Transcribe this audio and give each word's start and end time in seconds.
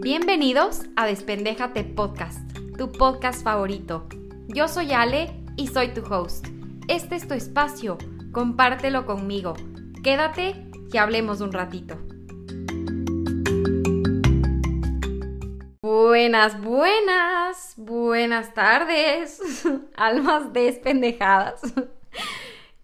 Bienvenidos 0.00 0.82
a 0.94 1.06
Despendéjate 1.06 1.82
Podcast, 1.82 2.38
tu 2.78 2.92
podcast 2.92 3.42
favorito. 3.42 4.06
Yo 4.46 4.68
soy 4.68 4.92
Ale 4.92 5.44
y 5.56 5.66
soy 5.66 5.88
tu 5.88 6.02
host. 6.02 6.46
Este 6.86 7.16
es 7.16 7.26
tu 7.26 7.34
espacio, 7.34 7.98
compártelo 8.30 9.06
conmigo. 9.06 9.54
Quédate 10.04 10.70
y 10.92 10.96
hablemos 10.98 11.40
un 11.40 11.52
ratito. 11.52 11.96
Buenas, 15.82 16.62
buenas, 16.62 17.74
buenas 17.76 18.54
tardes, 18.54 19.64
almas 19.96 20.52
despendejadas. 20.52 21.60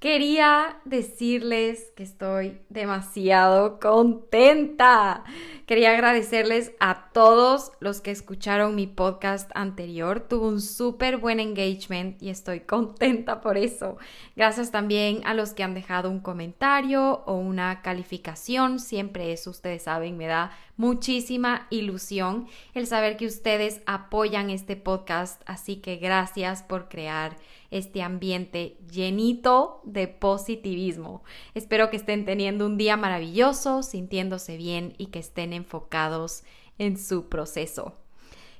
Quería 0.05 0.82
decirles 0.84 1.91
que 1.96 2.02
estoy 2.02 2.61
demasiado 2.68 3.80
contenta. 3.80 5.25
Quería 5.64 5.93
agradecerles 5.93 6.72
a 6.79 7.11
todos 7.14 7.72
los 7.81 8.03
que 8.03 8.11
escucharon 8.11 8.75
mi 8.75 8.86
podcast 8.86 9.50
anterior. 9.54 10.21
Tuvo 10.21 10.48
un 10.48 10.61
súper 10.61 11.17
buen 11.17 11.40
engagement 11.40 12.22
y 12.22 12.29
estoy 12.29 12.61
contenta 12.61 13.40
por 13.40 13.57
eso. 13.57 13.96
Gracias 14.36 14.71
también 14.71 15.22
a 15.25 15.32
los 15.32 15.54
que 15.54 15.62
han 15.62 15.72
dejado 15.72 16.11
un 16.11 16.21
comentario 16.21 17.23
o 17.25 17.36
una 17.36 17.81
calificación. 17.81 18.81
Siempre 18.81 19.32
eso, 19.32 19.48
ustedes 19.48 19.84
saben, 19.84 20.18
me 20.18 20.26
da 20.26 20.50
muchísima 20.76 21.67
ilusión 21.71 22.46
el 22.75 22.86
saber 22.86 23.17
que 23.17 23.25
ustedes 23.25 23.81
apoyan 23.86 24.50
este 24.50 24.76
podcast. 24.76 25.40
Así 25.46 25.76
que 25.76 25.96
gracias 25.96 26.62
por 26.62 26.90
crear 26.90 27.39
este 27.75 28.03
ambiente 28.03 28.79
llenito 28.89 29.81
de 29.82 30.07
positivismo. 30.07 31.25
Espero 31.55 31.91
que 31.91 31.96
estén 31.96 32.25
teniendo 32.25 32.67
un 32.67 32.78
día 32.78 32.97
maravilloso, 32.97 33.83
sintiéndose 33.83 34.56
bien 34.56 34.95
y 34.97 35.06
que 35.06 35.19
estén 35.19 35.53
enfocados 35.53 36.45
en 36.79 36.97
su 36.97 37.29
proceso. 37.29 37.95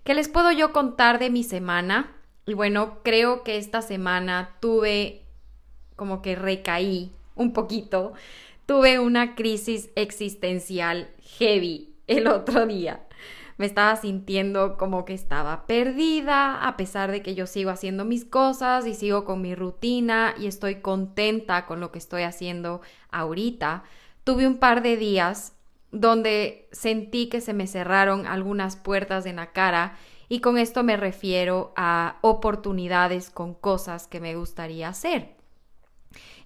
¿Qué 0.03 0.15
les 0.15 0.29
puedo 0.29 0.51
yo 0.51 0.73
contar 0.73 1.21
de 1.21 1.31
mi 1.31 1.45
semana? 1.45 2.17
Y 2.45 2.55
bueno, 2.55 2.99
creo 3.05 3.45
que 3.45 3.57
esta 3.57 3.83
semana 3.83 4.57
tuve 4.61 5.23
como 5.95 6.21
que 6.21 6.35
recaí 6.35 7.13
un 7.37 7.53
poquito, 7.53 8.15
tuve 8.67 8.99
una 8.99 9.37
crisis 9.37 9.91
existencial 9.95 11.09
heavy 11.39 11.95
el 12.09 12.27
otro 12.27 12.67
día 12.67 13.01
me 13.57 13.67
estaba 13.67 13.97
sintiendo 13.97 14.77
como 14.77 15.05
que 15.05 15.15
estaba 15.15 15.67
perdida, 15.67 16.67
a 16.67 16.77
pesar 16.77 17.11
de 17.11 17.23
que 17.23 17.35
yo 17.35 17.47
sigo 17.47 17.71
haciendo 17.71 18.05
mis 18.05 18.25
cosas 18.25 18.87
y 18.87 18.95
sigo 18.95 19.25
con 19.25 19.41
mi 19.41 19.55
rutina 19.55 20.35
y 20.39 20.47
estoy 20.47 20.77
contenta 20.77 21.67
con 21.67 21.81
lo 21.81 21.93
que 21.93 21.99
estoy 21.99 22.23
haciendo 22.23 22.81
ahorita. 23.11 23.85
Tuve 24.25 24.47
un 24.47 24.59
par 24.59 24.83
de 24.83 24.97
días 24.97 25.55
donde 25.93 26.69
sentí 26.73 27.29
que 27.29 27.41
se 27.41 27.55
me 27.55 27.67
cerraron 27.67 28.27
algunas 28.27 28.77
puertas 28.77 29.27
en 29.27 29.37
la 29.37 29.53
cara 29.53 29.97
y 30.29 30.41
con 30.41 30.59
esto 30.59 30.83
me 30.83 30.97
refiero 30.97 31.73
a 31.77 32.17
oportunidades 32.23 33.31
con 33.31 33.55
cosas 33.55 34.09
que 34.09 34.21
me 34.21 34.35
gustaría 34.35 34.89
hacer. 34.89 35.37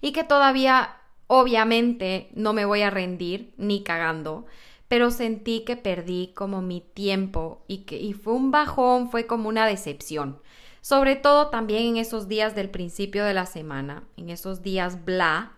Y 0.01 0.11
que 0.11 0.23
todavía, 0.23 0.97
obviamente, 1.27 2.29
no 2.33 2.53
me 2.53 2.65
voy 2.65 2.81
a 2.81 2.89
rendir 2.89 3.53
ni 3.57 3.83
cagando 3.83 4.45
pero 4.89 5.11
sentí 5.11 5.61
que 5.61 5.77
perdí 5.77 6.33
como 6.35 6.61
mi 6.61 6.81
tiempo 6.81 7.63
y 7.67 7.85
que 7.85 7.97
y 7.97 8.13
fue 8.13 8.33
un 8.33 8.51
bajón, 8.51 9.09
fue 9.09 9.27
como 9.27 9.47
una 9.47 9.65
decepción. 9.65 10.41
Sobre 10.81 11.15
todo 11.15 11.49
también 11.49 11.83
en 11.83 11.97
esos 11.97 12.27
días 12.27 12.55
del 12.55 12.69
principio 12.69 13.23
de 13.23 13.35
la 13.35 13.45
semana, 13.45 14.03
en 14.17 14.29
esos 14.29 14.63
días 14.63 15.05
bla, 15.05 15.53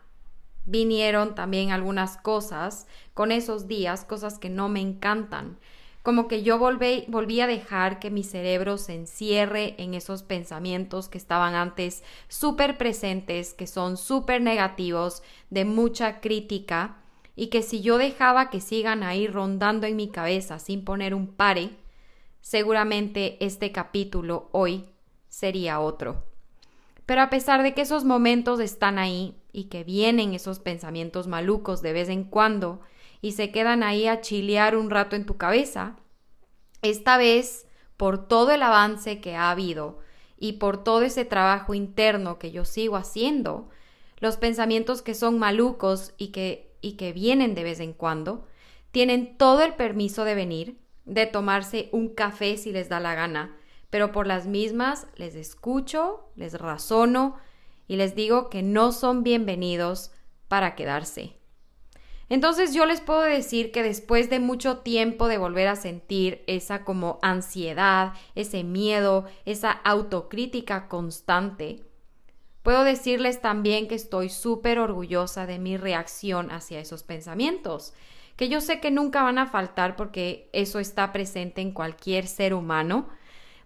vinieron 0.65 1.33
también 1.33 1.71
algunas 1.71 2.17
cosas 2.17 2.87
con 3.13 3.31
esos 3.31 3.67
días, 3.67 4.03
cosas 4.03 4.37
que 4.37 4.49
no 4.49 4.67
me 4.67 4.81
encantan. 4.81 5.57
Como 6.03 6.27
que 6.27 6.43
yo 6.43 6.57
volví, 6.57 7.05
volví 7.07 7.39
a 7.39 7.47
dejar 7.47 7.99
que 7.99 8.11
mi 8.11 8.23
cerebro 8.23 8.77
se 8.77 8.95
encierre 8.95 9.75
en 9.77 9.93
esos 9.93 10.23
pensamientos 10.23 11.07
que 11.07 11.19
estaban 11.19 11.55
antes 11.55 12.03
súper 12.27 12.77
presentes, 12.77 13.53
que 13.53 13.67
son 13.67 13.95
súper 13.95 14.41
negativos, 14.41 15.23
de 15.51 15.63
mucha 15.63 16.19
crítica 16.19 17.00
y 17.35 17.47
que 17.47 17.61
si 17.61 17.81
yo 17.81 17.97
dejaba 17.97 18.49
que 18.49 18.61
sigan 18.61 19.03
ahí 19.03 19.27
rondando 19.27 19.87
en 19.87 19.95
mi 19.95 20.09
cabeza 20.09 20.59
sin 20.59 20.83
poner 20.83 21.13
un 21.13 21.27
pare, 21.27 21.71
seguramente 22.41 23.37
este 23.43 23.71
capítulo 23.71 24.49
hoy 24.51 24.85
sería 25.29 25.79
otro. 25.79 26.25
Pero 27.05 27.21
a 27.21 27.29
pesar 27.29 27.63
de 27.63 27.73
que 27.73 27.81
esos 27.81 28.03
momentos 28.03 28.59
están 28.59 28.99
ahí 28.99 29.35
y 29.51 29.65
que 29.65 29.83
vienen 29.83 30.33
esos 30.33 30.59
pensamientos 30.59 31.27
malucos 31.27 31.81
de 31.81 31.93
vez 31.93 32.09
en 32.09 32.23
cuando 32.23 32.81
y 33.21 33.33
se 33.33 33.51
quedan 33.51 33.83
ahí 33.83 34.07
a 34.07 34.21
chilear 34.21 34.75
un 34.75 34.89
rato 34.89 35.15
en 35.15 35.25
tu 35.25 35.37
cabeza, 35.37 35.97
esta 36.81 37.17
vez, 37.17 37.67
por 37.97 38.27
todo 38.27 38.51
el 38.51 38.63
avance 38.63 39.21
que 39.21 39.35
ha 39.35 39.51
habido 39.51 39.99
y 40.37 40.53
por 40.53 40.83
todo 40.83 41.03
ese 41.03 41.23
trabajo 41.23 41.75
interno 41.75 42.39
que 42.39 42.51
yo 42.51 42.65
sigo 42.65 42.95
haciendo, 42.95 43.69
los 44.19 44.37
pensamientos 44.37 45.01
que 45.01 45.13
son 45.13 45.37
malucos 45.37 46.13
y 46.17 46.29
que 46.29 46.70
y 46.81 46.93
que 46.93 47.13
vienen 47.13 47.55
de 47.55 47.63
vez 47.63 47.79
en 47.79 47.93
cuando, 47.93 48.47
tienen 48.91 49.37
todo 49.37 49.63
el 49.63 49.75
permiso 49.75 50.25
de 50.25 50.35
venir, 50.35 50.77
de 51.05 51.25
tomarse 51.25 51.89
un 51.91 52.09
café 52.09 52.57
si 52.57 52.71
les 52.71 52.89
da 52.89 52.99
la 52.99 53.15
gana, 53.15 53.55
pero 53.89 54.11
por 54.11 54.27
las 54.27 54.47
mismas 54.47 55.07
les 55.15 55.35
escucho, 55.35 56.29
les 56.35 56.53
razono 56.53 57.37
y 57.87 57.95
les 57.97 58.15
digo 58.15 58.49
que 58.49 58.63
no 58.63 58.91
son 58.91 59.23
bienvenidos 59.23 60.11
para 60.47 60.75
quedarse. 60.75 61.35
Entonces 62.29 62.73
yo 62.73 62.85
les 62.85 63.01
puedo 63.01 63.21
decir 63.21 63.73
que 63.73 63.83
después 63.83 64.29
de 64.29 64.39
mucho 64.39 64.77
tiempo 64.77 65.27
de 65.27 65.37
volver 65.37 65.67
a 65.67 65.75
sentir 65.75 66.45
esa 66.47 66.85
como 66.85 67.19
ansiedad, 67.21 68.13
ese 68.35 68.63
miedo, 68.63 69.25
esa 69.43 69.71
autocrítica 69.71 70.87
constante, 70.87 71.83
Puedo 72.63 72.83
decirles 72.83 73.41
también 73.41 73.87
que 73.87 73.95
estoy 73.95 74.29
súper 74.29 74.77
orgullosa 74.77 75.45
de 75.47 75.57
mi 75.57 75.77
reacción 75.77 76.51
hacia 76.51 76.79
esos 76.79 77.03
pensamientos, 77.03 77.93
que 78.35 78.49
yo 78.49 78.61
sé 78.61 78.79
que 78.79 78.91
nunca 78.91 79.23
van 79.23 79.39
a 79.39 79.47
faltar 79.47 79.95
porque 79.95 80.49
eso 80.53 80.79
está 80.79 81.11
presente 81.11 81.61
en 81.61 81.71
cualquier 81.71 82.27
ser 82.27 82.53
humano, 82.53 83.09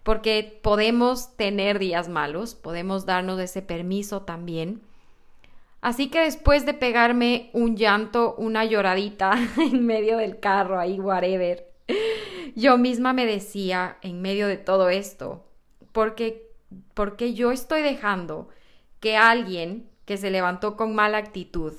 porque 0.02 0.60
podemos 0.62 1.36
tener 1.36 1.78
días 1.78 2.08
malos, 2.08 2.54
podemos 2.54 3.04
darnos 3.04 3.40
ese 3.40 3.60
permiso 3.60 4.22
también. 4.22 4.80
Así 5.82 6.08
que 6.08 6.20
después 6.20 6.64
de 6.64 6.74
pegarme 6.74 7.50
un 7.52 7.76
llanto, 7.76 8.34
una 8.38 8.64
lloradita 8.64 9.34
en 9.58 9.84
medio 9.84 10.16
del 10.16 10.40
carro, 10.40 10.78
ahí, 10.78 10.98
whatever, 10.98 11.68
yo 12.54 12.78
misma 12.78 13.12
me 13.12 13.26
decía 13.26 13.98
en 14.00 14.22
medio 14.22 14.46
de 14.46 14.56
todo 14.56 14.88
esto, 14.88 15.44
porque, 15.92 16.50
porque 16.94 17.34
yo 17.34 17.52
estoy 17.52 17.82
dejando 17.82 18.48
que 19.00 19.16
alguien 19.16 19.88
que 20.04 20.16
se 20.16 20.30
levantó 20.30 20.76
con 20.76 20.94
mala 20.94 21.18
actitud 21.18 21.74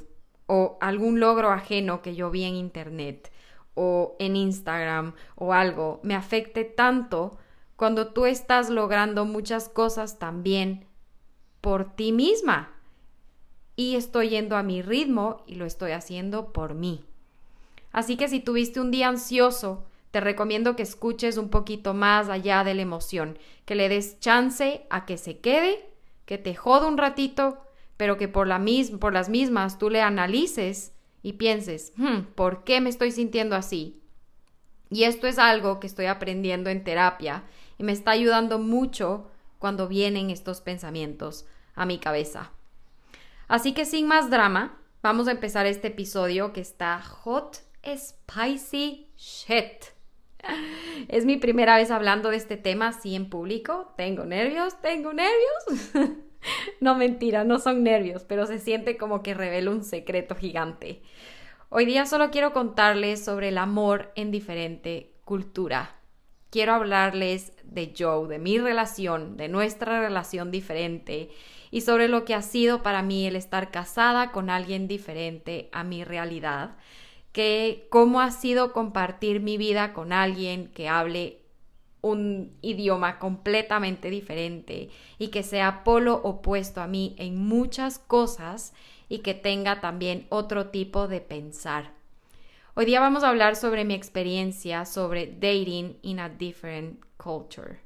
o 0.46 0.78
algún 0.82 1.20
logro 1.20 1.52
ajeno 1.52 2.02
que 2.02 2.16
yo 2.16 2.30
vi 2.32 2.44
en 2.44 2.56
internet 2.56 3.32
o 3.74 4.16
en 4.20 4.36
Instagram 4.36 5.14
o 5.36 5.54
algo 5.54 6.00
me 6.04 6.16
afecte 6.16 6.64
tanto 6.64 7.38
cuando 7.76 8.08
tú 8.08 8.26
estás 8.26 8.70
logrando 8.70 9.26
muchas 9.26 9.70
cosas 9.70 10.20
también 10.20 10.86
por 11.62 11.96
ti 11.96 12.12
misma. 12.12 12.74
Y 13.76 13.96
estoy 13.96 14.30
yendo 14.30 14.58
a 14.58 14.64
mi 14.64 14.82
ritmo 14.82 15.44
y 15.46 15.56
lo 15.56 15.66
estoy 15.66 15.92
haciendo 15.92 16.52
por 16.52 16.74
mí. 16.74 17.06
Así 17.92 18.18
que 18.18 18.28
si 18.28 18.40
tuviste 18.40 18.80
un 18.82 18.90
día 18.90 19.08
ansioso, 19.08 19.86
te 20.10 20.20
recomiendo 20.20 20.76
que 20.76 20.82
escuches 20.82 21.38
un 21.38 21.50
poquito 21.50 21.94
más 21.94 22.30
allá 22.30 22.64
de 22.64 22.74
la 22.74 22.82
emoción, 22.82 23.38
que 23.66 23.76
le 23.76 23.90
des 23.90 24.20
chance 24.20 24.88
a 24.90 25.06
que 25.06 25.18
se 25.18 25.40
quede 25.40 25.88
que 26.28 26.38
te 26.38 26.54
joda 26.54 26.88
un 26.88 26.98
ratito, 26.98 27.58
pero 27.96 28.18
que 28.18 28.28
por, 28.28 28.48
la 28.48 28.64
por 29.00 29.14
las 29.14 29.30
mismas 29.30 29.80
tú 29.80 29.90
le 29.90 30.02
analices 30.02 30.94
y 31.24 31.34
pienses, 31.34 31.94
hmm, 31.96 32.34
¿por 32.36 32.64
qué 32.64 32.82
me 32.82 32.90
estoy 32.90 33.12
sintiendo 33.12 33.56
así? 33.56 34.04
Y 34.90 35.06
esto 35.06 35.26
es 35.26 35.40
algo 35.40 35.80
que 35.80 35.88
estoy 35.88 36.06
aprendiendo 36.06 36.70
en 36.70 36.84
terapia 36.84 37.44
y 37.78 37.84
me 37.84 37.94
está 37.94 38.12
ayudando 38.12 38.60
mucho 38.60 39.32
cuando 39.58 39.88
vienen 39.88 40.30
estos 40.30 40.62
pensamientos 40.62 41.48
a 41.76 41.86
mi 41.86 41.98
cabeza. 41.98 42.52
Así 43.48 43.74
que 43.74 43.86
sin 43.86 44.06
más 44.06 44.30
drama, 44.30 44.78
vamos 45.02 45.30
a 45.30 45.32
empezar 45.32 45.66
este 45.66 45.88
episodio 45.88 46.52
que 46.52 46.62
está 46.62 47.02
hot, 47.02 47.62
spicy 47.86 49.10
shit. 49.16 49.97
Es 51.08 51.26
mi 51.26 51.38
primera 51.38 51.78
vez 51.78 51.92
hablando 51.92 52.30
de 52.30 52.38
este 52.38 52.58
tema 52.58 52.90
así 52.90 53.16
en 53.16 53.30
público. 53.30 53.94
Tengo 53.96 54.26
nervios, 54.26 54.80
tengo 54.82 55.14
nervios. 55.14 55.92
no 56.82 56.96
mentira, 56.96 57.44
no 57.44 57.60
son 57.60 57.84
nervios, 57.84 58.24
pero 58.24 58.46
se 58.46 58.60
siente 58.60 58.98
como 58.98 59.24
que 59.24 59.34
revelo 59.34 59.72
un 59.72 59.84
secreto 59.84 60.36
gigante. 60.36 61.02
Hoy 61.70 61.86
día 61.86 62.06
solo 62.06 62.32
quiero 62.32 62.54
contarles 62.54 63.24
sobre 63.24 63.50
el 63.50 63.58
amor 63.58 64.12
en 64.16 64.32
diferente 64.32 65.14
cultura. 65.24 65.96
Quiero 66.50 66.74
hablarles 66.74 67.52
de 67.64 67.94
Joe, 67.98 68.28
de 68.30 68.40
mi 68.40 68.58
relación, 68.58 69.36
de 69.36 69.50
nuestra 69.50 70.00
relación 70.00 70.50
diferente 70.50 71.30
y 71.72 71.82
sobre 71.82 72.08
lo 72.08 72.24
que 72.24 72.34
ha 72.34 72.42
sido 72.42 72.82
para 72.84 73.02
mí 73.02 73.28
el 73.28 73.36
estar 73.36 73.70
casada 73.70 74.32
con 74.32 74.50
alguien 74.50 74.88
diferente 74.88 75.70
a 75.74 75.84
mi 75.84 76.06
realidad 76.06 76.78
cómo 77.90 78.22
ha 78.22 78.32
sido 78.32 78.74
compartir 78.74 79.42
mi 79.42 79.58
vida 79.58 79.94
con 79.94 80.12
alguien 80.12 80.70
que 80.70 80.88
hable 80.88 81.40
un 82.02 82.58
idioma 82.62 83.20
completamente 83.20 84.10
diferente 84.10 84.90
y 85.18 85.28
que 85.28 85.44
sea 85.44 85.84
polo 85.84 86.16
opuesto 86.24 86.82
a 86.82 86.88
mí 86.88 87.16
en 87.18 87.38
muchas 87.38 88.00
cosas 88.00 88.74
y 89.10 89.20
que 89.20 89.34
tenga 89.34 89.82
también 89.82 90.26
otro 90.30 90.68
tipo 90.68 91.08
de 91.08 91.22
pensar. 91.22 91.92
Hoy 92.76 92.86
día 92.86 93.00
vamos 93.00 93.24
a 93.24 93.30
hablar 93.30 93.56
sobre 93.56 93.86
mi 93.86 93.94
experiencia 93.94 94.86
sobre 94.86 95.28
dating 95.28 95.98
in 96.02 96.20
a 96.20 96.30
different 96.30 97.00
culture. 97.18 97.80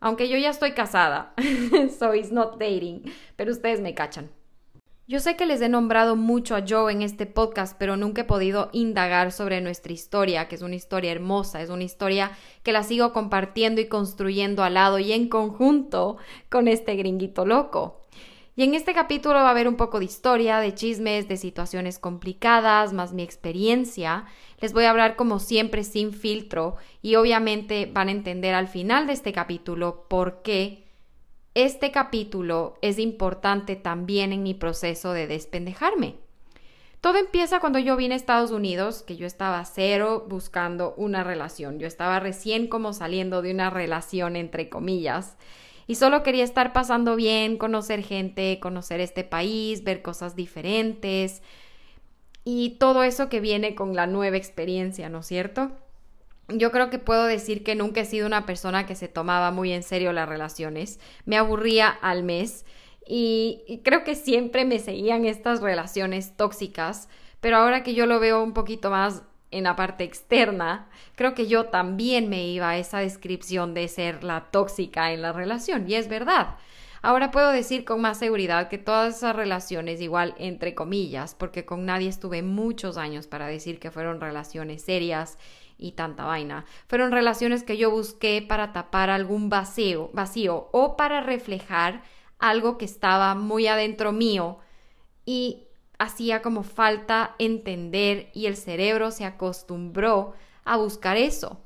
Aunque 0.00 0.28
yo 0.28 0.36
ya 0.36 0.50
estoy 0.50 0.72
casada, 0.72 1.32
so 1.98 2.12
it's 2.12 2.32
not 2.32 2.58
dating, 2.58 3.04
pero 3.36 3.52
ustedes 3.52 3.80
me 3.80 3.94
cachan. 3.94 4.30
Yo 5.08 5.18
sé 5.18 5.34
que 5.34 5.46
les 5.46 5.60
he 5.60 5.68
nombrado 5.68 6.14
mucho 6.14 6.54
a 6.54 6.62
Joe 6.66 6.92
en 6.92 7.02
este 7.02 7.26
podcast, 7.26 7.76
pero 7.76 7.96
nunca 7.96 8.22
he 8.22 8.24
podido 8.24 8.70
indagar 8.72 9.32
sobre 9.32 9.60
nuestra 9.60 9.92
historia, 9.92 10.46
que 10.46 10.54
es 10.54 10.62
una 10.62 10.76
historia 10.76 11.10
hermosa, 11.10 11.60
es 11.60 11.70
una 11.70 11.82
historia 11.82 12.30
que 12.62 12.70
la 12.70 12.84
sigo 12.84 13.12
compartiendo 13.12 13.80
y 13.80 13.88
construyendo 13.88 14.62
al 14.62 14.74
lado 14.74 15.00
y 15.00 15.12
en 15.12 15.28
conjunto 15.28 16.18
con 16.48 16.68
este 16.68 16.94
gringuito 16.94 17.44
loco. 17.44 18.06
Y 18.54 18.62
en 18.62 18.74
este 18.74 18.94
capítulo 18.94 19.34
va 19.34 19.48
a 19.48 19.50
haber 19.50 19.66
un 19.66 19.76
poco 19.76 19.98
de 19.98 20.04
historia, 20.04 20.60
de 20.60 20.72
chismes, 20.72 21.26
de 21.26 21.36
situaciones 21.36 21.98
complicadas, 21.98 22.92
más 22.92 23.12
mi 23.12 23.24
experiencia. 23.24 24.26
Les 24.60 24.72
voy 24.72 24.84
a 24.84 24.90
hablar 24.90 25.16
como 25.16 25.40
siempre 25.40 25.82
sin 25.82 26.12
filtro 26.12 26.76
y 27.00 27.16
obviamente 27.16 27.90
van 27.92 28.06
a 28.06 28.12
entender 28.12 28.54
al 28.54 28.68
final 28.68 29.08
de 29.08 29.14
este 29.14 29.32
capítulo 29.32 30.06
por 30.08 30.42
qué 30.42 30.91
este 31.54 31.90
capítulo 31.90 32.78
es 32.80 32.98
importante 32.98 33.76
también 33.76 34.32
en 34.32 34.42
mi 34.42 34.54
proceso 34.54 35.12
de 35.12 35.26
despendejarme. 35.26 36.16
Todo 37.02 37.18
empieza 37.18 37.58
cuando 37.58 37.78
yo 37.78 37.96
vine 37.96 38.14
a 38.14 38.16
Estados 38.16 38.52
Unidos, 38.52 39.02
que 39.02 39.16
yo 39.16 39.26
estaba 39.26 39.64
cero 39.64 40.24
buscando 40.28 40.94
una 40.96 41.24
relación. 41.24 41.78
Yo 41.80 41.86
estaba 41.86 42.20
recién 42.20 42.68
como 42.68 42.92
saliendo 42.92 43.42
de 43.42 43.52
una 43.52 43.70
relación 43.70 44.36
entre 44.36 44.68
comillas. 44.68 45.36
Y 45.88 45.96
solo 45.96 46.22
quería 46.22 46.44
estar 46.44 46.72
pasando 46.72 47.16
bien, 47.16 47.58
conocer 47.58 48.02
gente, 48.04 48.60
conocer 48.60 49.00
este 49.00 49.24
país, 49.24 49.82
ver 49.82 50.00
cosas 50.00 50.36
diferentes 50.36 51.42
y 52.44 52.76
todo 52.78 53.02
eso 53.02 53.28
que 53.28 53.40
viene 53.40 53.74
con 53.74 53.94
la 53.94 54.06
nueva 54.06 54.36
experiencia, 54.36 55.08
¿no 55.08 55.20
es 55.20 55.26
cierto? 55.26 55.72
Yo 56.56 56.70
creo 56.70 56.90
que 56.90 56.98
puedo 56.98 57.24
decir 57.24 57.64
que 57.64 57.74
nunca 57.74 58.00
he 58.00 58.04
sido 58.04 58.26
una 58.26 58.46
persona 58.46 58.86
que 58.86 58.94
se 58.94 59.08
tomaba 59.08 59.50
muy 59.50 59.72
en 59.72 59.82
serio 59.82 60.12
las 60.12 60.28
relaciones. 60.28 61.00
Me 61.24 61.36
aburría 61.36 61.88
al 61.88 62.22
mes 62.22 62.64
y, 63.06 63.80
creo 63.84 64.04
que 64.04 64.14
siempre 64.14 64.64
me 64.64 64.78
seguían 64.78 65.24
estas 65.24 65.60
relaciones 65.60 66.36
tóxicas, 66.36 67.08
pero 67.40 67.56
ahora 67.56 67.82
que 67.82 67.94
yo 67.94 68.06
lo 68.06 68.20
veo 68.20 68.42
un 68.42 68.52
poquito 68.52 68.90
más 68.90 69.22
en 69.50 69.64
la 69.64 69.76
parte 69.76 70.04
externa, 70.04 70.88
creo 71.14 71.34
que 71.34 71.46
yo 71.46 71.66
también 71.66 72.28
me 72.30 72.46
iba 72.46 72.70
a 72.70 72.78
esa 72.78 73.00
descripción 73.00 73.74
de 73.74 73.88
ser 73.88 74.24
la 74.24 74.50
tóxica 74.50 75.12
en 75.12 75.22
la 75.22 75.32
relación 75.32 75.88
y 75.88 75.94
es 75.94 76.08
verdad. 76.08 76.56
Ahora 77.02 77.32
puedo 77.32 77.50
decir 77.50 77.84
con 77.84 78.00
más 78.00 78.18
seguridad 78.18 78.68
que 78.68 78.78
todas 78.78 79.16
esas 79.16 79.34
relaciones, 79.34 80.00
igual 80.00 80.36
entre 80.38 80.76
comillas, 80.76 81.34
porque 81.34 81.64
con 81.64 81.84
nadie 81.84 82.08
estuve 82.08 82.42
muchos 82.42 82.96
años 82.96 83.26
para 83.26 83.48
decir 83.48 83.80
que 83.80 83.90
fueron 83.90 84.20
relaciones 84.20 84.82
serias 84.82 85.36
y 85.82 85.92
tanta 85.92 86.24
vaina. 86.24 86.64
Fueron 86.86 87.10
relaciones 87.10 87.64
que 87.64 87.76
yo 87.76 87.90
busqué 87.90 88.44
para 88.46 88.72
tapar 88.72 89.10
algún 89.10 89.50
vacío, 89.50 90.10
vacío 90.12 90.68
o 90.72 90.96
para 90.96 91.20
reflejar 91.20 92.02
algo 92.38 92.78
que 92.78 92.84
estaba 92.84 93.34
muy 93.34 93.66
adentro 93.66 94.12
mío 94.12 94.58
y 95.26 95.64
hacía 95.98 96.42
como 96.42 96.62
falta 96.62 97.34
entender 97.38 98.30
y 98.32 98.46
el 98.46 98.56
cerebro 98.56 99.10
se 99.10 99.24
acostumbró 99.24 100.34
a 100.64 100.76
buscar 100.76 101.16
eso. 101.16 101.60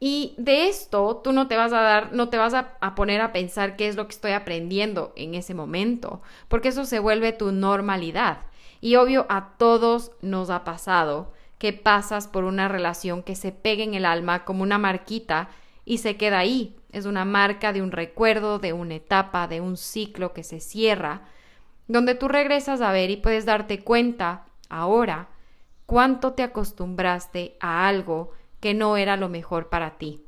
Y 0.00 0.34
de 0.36 0.68
esto 0.68 1.20
tú 1.22 1.32
no 1.32 1.48
te 1.48 1.56
vas 1.56 1.72
a 1.72 1.80
dar, 1.80 2.12
no 2.12 2.28
te 2.28 2.36
vas 2.36 2.52
a, 2.52 2.76
a, 2.80 2.94
poner 2.94 3.20
a 3.20 3.32
pensar 3.32 3.76
qué 3.76 3.88
es 3.88 3.96
lo 3.96 4.06
que 4.06 4.14
estoy 4.14 4.32
aprendiendo 4.32 5.12
en 5.16 5.34
ese 5.34 5.54
momento, 5.54 6.20
porque 6.48 6.68
eso 6.68 6.84
se 6.84 6.98
vuelve 6.98 7.32
tu 7.32 7.52
normalidad. 7.52 8.42
Y 8.80 8.96
obvio 8.96 9.24
a 9.28 9.56
todos 9.56 10.12
nos 10.20 10.50
ha 10.50 10.62
pasado 10.62 11.32
que 11.58 11.72
pasas 11.72 12.28
por 12.28 12.44
una 12.44 12.68
relación 12.68 13.22
que 13.22 13.36
se 13.36 13.52
pega 13.52 13.84
en 13.84 13.94
el 13.94 14.04
alma 14.04 14.44
como 14.44 14.62
una 14.62 14.78
marquita 14.78 15.48
y 15.84 15.98
se 15.98 16.16
queda 16.16 16.38
ahí. 16.38 16.76
Es 16.92 17.06
una 17.06 17.24
marca 17.24 17.72
de 17.72 17.82
un 17.82 17.92
recuerdo, 17.92 18.58
de 18.58 18.72
una 18.72 18.94
etapa, 18.96 19.48
de 19.48 19.60
un 19.60 19.76
ciclo 19.76 20.32
que 20.32 20.42
se 20.42 20.60
cierra, 20.60 21.22
donde 21.86 22.14
tú 22.14 22.28
regresas 22.28 22.80
a 22.80 22.92
ver 22.92 23.10
y 23.10 23.16
puedes 23.16 23.44
darte 23.44 23.82
cuenta 23.82 24.46
ahora 24.68 25.28
cuánto 25.86 26.32
te 26.32 26.42
acostumbraste 26.42 27.56
a 27.60 27.86
algo 27.86 28.32
que 28.60 28.74
no 28.74 28.96
era 28.96 29.16
lo 29.16 29.28
mejor 29.28 29.68
para 29.68 29.98
ti. 29.98 30.24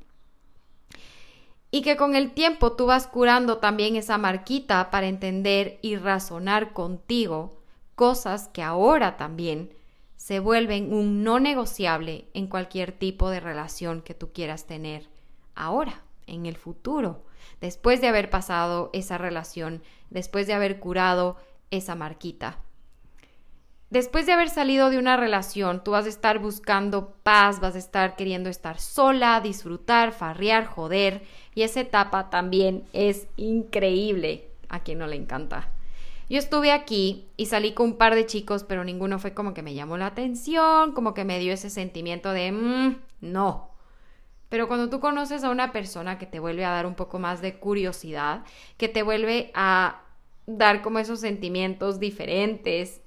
Y 1.71 1.83
que 1.83 1.97
con 1.97 2.15
el 2.15 2.33
tiempo 2.33 2.73
tú 2.73 2.87
vas 2.87 3.07
curando 3.07 3.59
también 3.59 3.97
esa 3.97 4.19
marquita 4.19 4.91
para 4.91 5.09
entender 5.09 5.79
y 5.83 5.97
razonar 5.97 6.73
contigo 6.73 7.61
cosas 7.95 8.49
que 8.49 8.63
ahora 8.63 9.17
también 9.17 9.75
se 10.27 10.41
vuelven 10.41 10.93
un 10.93 11.23
no 11.23 11.39
negociable 11.39 12.25
en 12.35 12.49
cualquier 12.49 12.91
tipo 12.91 13.31
de 13.31 13.39
relación 13.39 14.03
que 14.03 14.13
tú 14.13 14.33
quieras 14.33 14.67
tener 14.67 15.09
ahora, 15.55 16.03
en 16.27 16.47
el 16.47 16.57
futuro, 16.57 17.23
después 17.61 18.01
de 18.01 18.09
haber 18.09 18.29
pasado 18.29 18.91
esa 18.93 19.19
relación, 19.19 19.85
después 20.11 20.49
de 20.49 20.55
haber 20.55 20.81
curado 20.81 21.37
esa 21.71 21.95
marquita. 21.95 22.59
Después 23.91 24.27
de 24.27 24.33
haber 24.33 24.51
salido 24.51 24.91
de 24.91 24.99
una 24.99 25.17
relación, 25.17 25.85
tú 25.85 25.93
vas 25.93 26.07
a 26.07 26.09
estar 26.09 26.41
buscando 26.41 27.15
paz, 27.23 27.61
vas 27.61 27.77
a 27.77 27.79
estar 27.79 28.17
queriendo 28.17 28.51
estar 28.51 28.81
sola, 28.81 29.41
disfrutar, 29.41 30.11
farrear, 30.11 30.67
joder, 30.67 31.23
y 31.55 31.63
esa 31.63 31.83
etapa 31.83 32.31
también 32.31 32.83
es 32.93 33.29
increíble 33.37 34.49
a 34.69 34.81
quien 34.81 34.99
no 34.99 35.07
le 35.07 35.15
encanta. 35.15 35.71
Yo 36.29 36.39
estuve 36.39 36.73
aquí 36.73 37.29
y 37.37 37.47
salí 37.47 37.73
con 37.73 37.91
un 37.91 37.99
par 37.99 38.15
de 38.17 38.27
chicos, 38.27 38.65
pero 38.65 38.83
ninguno 38.83 39.19
fue 39.21 39.33
como 39.33 39.55
que 39.55 39.63
me 39.63 39.75
llamó 39.75 39.97
la 39.97 40.07
atención, 40.07 40.93
como 40.93 41.15
que 41.15 41.25
me 41.25 41.39
dio 41.39 41.53
ese 41.53 41.71
sentimiento 41.71 42.33
de, 42.33 42.51
mmm, 42.51 42.97
no. 43.21 43.71
Pero 44.49 44.67
cuando 44.67 44.91
tú 44.91 44.99
conoces 44.99 45.45
a 45.45 45.51
una 45.51 45.73
persona 45.73 46.19
que 46.19 46.27
te 46.27 46.41
vuelve 46.41 46.65
a 46.65 46.71
dar 46.71 46.87
un 46.87 46.95
poco 46.95 47.19
más 47.21 47.41
de 47.41 47.59
curiosidad, 47.59 48.45
que 48.77 48.89
te 48.89 49.05
vuelve 49.05 49.53
a 49.55 50.03
dar 50.47 50.83
como 50.83 50.99
esos 50.99 51.21
sentimientos 51.21 52.01
diferentes 52.01 53.01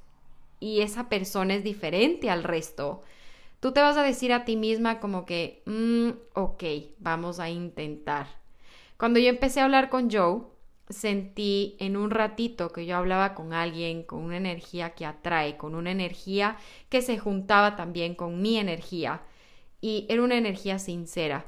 y 0.61 0.81
esa 0.81 1.09
persona 1.09 1.55
es 1.55 1.63
diferente 1.63 2.29
al 2.29 2.43
resto, 2.43 3.01
tú 3.59 3.73
te 3.73 3.81
vas 3.81 3.97
a 3.97 4.03
decir 4.03 4.31
a 4.31 4.45
ti 4.45 4.55
misma 4.55 4.99
como 5.01 5.25
que, 5.25 5.61
mmm, 5.65 6.11
ok, 6.35 6.63
vamos 6.99 7.41
a 7.41 7.49
intentar. 7.49 8.27
Cuando 8.97 9.19
yo 9.19 9.29
empecé 9.29 9.59
a 9.59 9.65
hablar 9.65 9.89
con 9.89 10.09
Joe, 10.09 10.41
sentí 10.89 11.75
en 11.79 11.95
un 11.95 12.09
ratito 12.09 12.71
que 12.71 12.85
yo 12.85 12.97
hablaba 12.97 13.35
con 13.35 13.53
alguien 13.53 14.03
con 14.03 14.23
una 14.23 14.37
energía 14.37 14.91
que 14.91 15.05
atrae, 15.05 15.55
con 15.55 15.75
una 15.75 15.91
energía 15.91 16.57
que 16.89 17.01
se 17.01 17.17
juntaba 17.17 17.75
también 17.75 18.15
con 18.15 18.41
mi 18.41 18.57
energía 18.57 19.21
y 19.81 20.05
era 20.09 20.23
una 20.23 20.37
energía 20.37 20.79
sincera. 20.79 21.45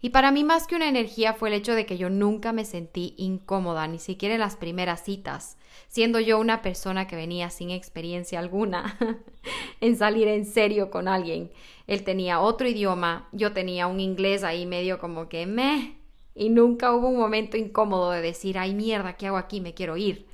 Y 0.00 0.10
para 0.10 0.32
mí 0.32 0.42
más 0.42 0.66
que 0.66 0.74
una 0.74 0.88
energía 0.88 1.34
fue 1.34 1.48
el 1.48 1.54
hecho 1.54 1.74
de 1.74 1.86
que 1.86 1.96
yo 1.96 2.10
nunca 2.10 2.52
me 2.52 2.64
sentí 2.64 3.14
incómoda, 3.18 3.86
ni 3.86 3.98
siquiera 3.98 4.34
en 4.34 4.40
las 4.40 4.56
primeras 4.56 5.04
citas, 5.04 5.56
siendo 5.88 6.18
yo 6.18 6.40
una 6.40 6.60
persona 6.60 7.06
que 7.06 7.14
venía 7.14 7.50
sin 7.50 7.70
experiencia 7.70 8.40
alguna 8.40 8.98
en 9.80 9.96
salir 9.96 10.26
en 10.26 10.44
serio 10.44 10.90
con 10.90 11.06
alguien. 11.06 11.52
Él 11.86 12.02
tenía 12.02 12.40
otro 12.40 12.68
idioma, 12.68 13.28
yo 13.32 13.52
tenía 13.52 13.86
un 13.86 14.00
inglés 14.00 14.42
ahí 14.42 14.66
medio 14.66 14.98
como 14.98 15.28
que 15.28 15.46
me 15.46 16.01
y 16.34 16.48
nunca 16.48 16.92
hubo 16.92 17.08
un 17.08 17.18
momento 17.18 17.56
incómodo 17.56 18.10
de 18.10 18.22
decir, 18.22 18.58
ay 18.58 18.74
mierda, 18.74 19.14
¿qué 19.14 19.26
hago 19.26 19.36
aquí? 19.36 19.60
Me 19.60 19.74
quiero 19.74 19.96
ir. 19.96 20.26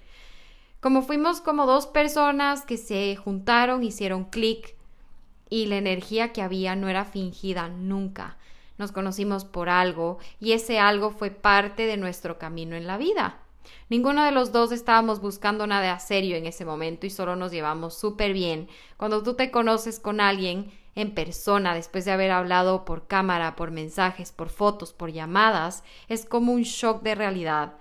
Como 0.81 1.03
fuimos 1.03 1.41
como 1.41 1.67
dos 1.67 1.87
personas 1.87 2.65
que 2.65 2.77
se 2.77 3.17
juntaron, 3.17 3.83
hicieron 3.83 4.25
clic 4.25 4.77
y 5.51 5.67
la 5.67 5.77
energía 5.77 6.33
que 6.33 6.43
había 6.43 6.77
no 6.77 6.89
era 6.89 7.05
fingida 7.05 7.69
nunca. 7.69 8.37
Nos 8.77 8.93
conocimos 8.93 9.45
por 9.45 9.69
algo 9.69 10.19
y 10.39 10.53
ese 10.53 10.79
algo 10.79 11.11
fue 11.11 11.31
parte 11.31 11.87
de 11.87 11.97
nuestro 11.97 12.39
camino 12.39 12.77
en 12.77 12.87
la 12.87 12.97
vida. 12.97 13.41
Ninguno 13.91 14.25
de 14.25 14.31
los 14.31 14.53
dos 14.53 14.71
estábamos 14.71 15.21
buscando 15.21 15.67
nada 15.67 15.99
serio 15.99 16.37
en 16.37 16.47
ese 16.47 16.65
momento 16.65 17.07
y 17.07 17.11
solo 17.11 17.37
nos 17.37 17.51
llevamos 17.51 17.99
súper 17.99 18.33
bien. 18.33 18.69
Cuando 18.97 19.23
tú 19.23 19.35
te 19.35 19.51
conoces 19.51 19.99
con 19.99 20.21
alguien 20.21 20.71
en 20.99 21.15
persona 21.15 21.75
después 21.75 22.05
de 22.05 22.11
haber 22.11 22.33
hablado 22.33 22.85
por 22.85 23.07
cámara, 23.07 23.55
por 23.55 23.71
mensajes, 23.71 24.33
por 24.33 24.49
fotos, 24.49 24.93
por 24.93 25.13
llamadas, 25.13 25.85
es 26.09 26.25
como 26.25 26.53
un 26.53 26.63
shock 26.63 27.03
de 27.03 27.15
realidad 27.15 27.75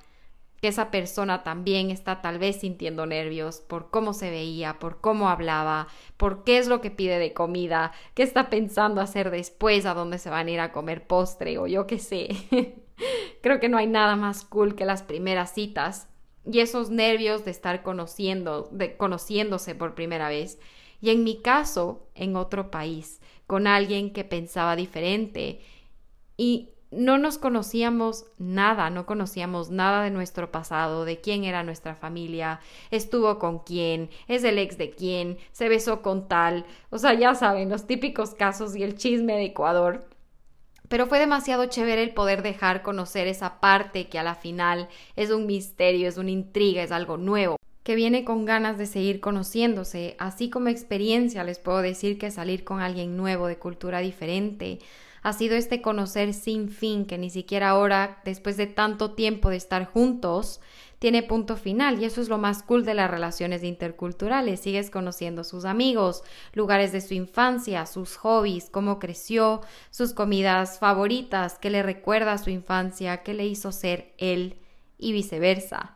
que 0.62 0.68
esa 0.68 0.92
persona 0.92 1.44
también 1.44 1.90
está 1.90 2.22
tal 2.22 2.38
vez 2.38 2.58
sintiendo 2.58 3.08
nervios 3.08 3.62
por 3.62 3.90
cómo 3.90 4.14
se 4.14 4.30
veía, 4.30 4.78
por 4.78 5.02
cómo 5.02 5.30
hablaba, 5.30 5.88
por 6.16 6.44
qué 6.44 6.60
es 6.60 6.68
lo 6.68 6.80
que 6.80 6.92
pide 6.92 7.18
de 7.18 7.34
comida, 7.34 7.92
qué 8.14 8.22
está 8.22 8.52
pensando 8.52 9.02
hacer 9.02 9.32
después, 9.32 9.88
a 9.88 9.96
dónde 9.96 10.20
se 10.20 10.30
van 10.30 10.48
a 10.48 10.52
ir 10.52 10.60
a 10.60 10.72
comer 10.72 11.08
postre 11.08 11.58
o 11.58 11.66
yo 11.66 11.88
qué 11.88 11.98
sé. 11.98 12.30
Creo 13.42 13.60
que 13.60 13.70
no 13.70 13.78
hay 13.78 13.88
nada 13.88 14.16
más 14.16 14.46
cool 14.46 14.76
que 14.76 14.86
las 14.86 15.02
primeras 15.02 15.54
citas 15.54 16.08
y 16.46 16.60
esos 16.60 16.92
nervios 16.92 17.46
de 17.46 17.52
estar 17.52 17.82
conociendo, 17.82 18.70
de 18.72 18.96
conociéndose 18.96 19.74
por 19.74 19.96
primera 19.96 20.30
vez 20.30 20.60
y 21.02 21.10
en 21.12 21.24
mi 21.24 21.42
caso 21.42 22.08
en 22.16 22.36
otro 22.36 22.72
país, 22.72 23.22
con 23.46 23.68
alguien 23.68 24.12
que 24.12 24.24
pensaba 24.24 24.76
diferente. 24.76 25.62
Y 26.36 26.70
no 26.92 27.18
nos 27.18 27.38
conocíamos 27.38 28.26
nada, 28.38 28.90
no 28.90 29.06
conocíamos 29.06 29.70
nada 29.70 30.04
de 30.04 30.10
nuestro 30.10 30.52
pasado, 30.52 31.06
de 31.06 31.20
quién 31.20 31.44
era 31.44 31.64
nuestra 31.64 31.96
familia, 31.96 32.60
estuvo 32.92 33.40
con 33.40 33.60
quién, 33.60 34.10
es 34.28 34.44
el 34.44 34.58
ex 34.58 34.78
de 34.78 34.92
quién, 34.92 35.38
se 35.52 35.68
besó 35.68 36.02
con 36.02 36.28
tal, 36.28 36.66
o 36.90 36.98
sea, 36.98 37.14
ya 37.14 37.36
saben, 37.36 37.70
los 37.70 37.88
típicos 37.88 38.36
casos 38.36 38.76
y 38.76 38.84
el 38.84 38.96
chisme 38.96 39.34
de 39.34 39.46
Ecuador. 39.46 40.08
Pero 40.88 41.08
fue 41.08 41.20
demasiado 41.20 41.66
chévere 41.66 42.02
el 42.02 42.14
poder 42.14 42.42
dejar 42.42 42.82
conocer 42.82 43.28
esa 43.28 43.60
parte 43.60 44.08
que 44.08 44.20
a 44.20 44.24
la 44.24 44.36
final 44.36 44.88
es 45.18 45.32
un 45.32 45.46
misterio, 45.46 46.08
es 46.08 46.18
una 46.18 46.32
intriga, 46.32 46.82
es 46.82 46.94
algo 46.94 47.18
nuevo 47.18 47.58
que 47.88 47.96
viene 47.96 48.26
con 48.26 48.44
ganas 48.44 48.78
de 48.78 48.86
seguir 48.86 49.22
conociéndose. 49.22 50.18
Así 50.20 50.50
como 50.50 50.68
experiencia 50.68 51.46
les 51.46 51.58
puedo 51.58 51.82
decir 51.82 52.18
que 52.18 52.32
salir 52.32 52.66
con 52.66 52.82
alguien 52.82 53.16
nuevo 53.16 53.48
de 53.48 53.60
cultura 53.60 54.00
diferente 54.00 54.80
ha 55.24 55.32
sido 55.32 55.56
este 55.56 55.82
conocer 55.82 56.34
sin 56.34 56.68
fin 56.68 57.06
que 57.06 57.18
ni 57.18 57.30
siquiera 57.30 57.70
ahora, 57.70 58.22
después 58.26 58.58
de 58.58 58.68
tanto 58.68 59.12
tiempo 59.12 59.50
de 59.50 59.56
estar 59.56 59.86
juntos, 59.86 60.60
tiene 61.00 61.24
punto 61.24 61.56
final 61.56 62.02
y 62.02 62.04
eso 62.04 62.20
es 62.20 62.28
lo 62.28 62.38
más 62.38 62.62
cool 62.62 62.84
de 62.84 62.94
las 62.94 63.10
relaciones 63.10 63.64
interculturales. 63.64 64.60
Sigues 64.60 64.90
conociendo 64.90 65.46
sus 65.46 65.64
amigos, 65.64 66.24
lugares 66.52 66.92
de 66.92 67.00
su 67.00 67.14
infancia, 67.14 67.86
sus 67.86 68.18
hobbies, 68.18 68.70
cómo 68.70 69.00
creció, 69.00 69.62
sus 69.92 70.12
comidas 70.12 70.78
favoritas, 70.78 71.58
qué 71.58 71.70
le 71.70 71.84
recuerda 71.84 72.34
a 72.34 72.38
su 72.38 72.50
infancia, 72.50 73.24
qué 73.24 73.34
le 73.34 73.46
hizo 73.46 73.72
ser 73.72 74.14
él 74.18 74.58
y 74.98 75.14
viceversa. 75.14 75.94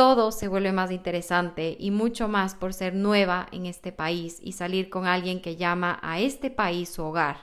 Todo 0.00 0.32
se 0.32 0.48
vuelve 0.48 0.72
más 0.72 0.90
interesante 0.90 1.76
y 1.78 1.90
mucho 1.90 2.26
más 2.26 2.54
por 2.54 2.72
ser 2.72 2.94
nueva 2.94 3.48
en 3.52 3.66
este 3.66 3.92
país 3.92 4.38
y 4.42 4.52
salir 4.52 4.88
con 4.88 5.06
alguien 5.06 5.42
que 5.42 5.56
llama 5.56 5.98
a 6.00 6.20
este 6.20 6.48
país 6.48 6.88
su 6.88 7.04
hogar. 7.04 7.36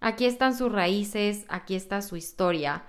Aquí 0.00 0.24
están 0.24 0.56
sus 0.56 0.70
raíces, 0.70 1.46
aquí 1.48 1.74
está 1.74 2.00
su 2.00 2.14
historia. 2.14 2.84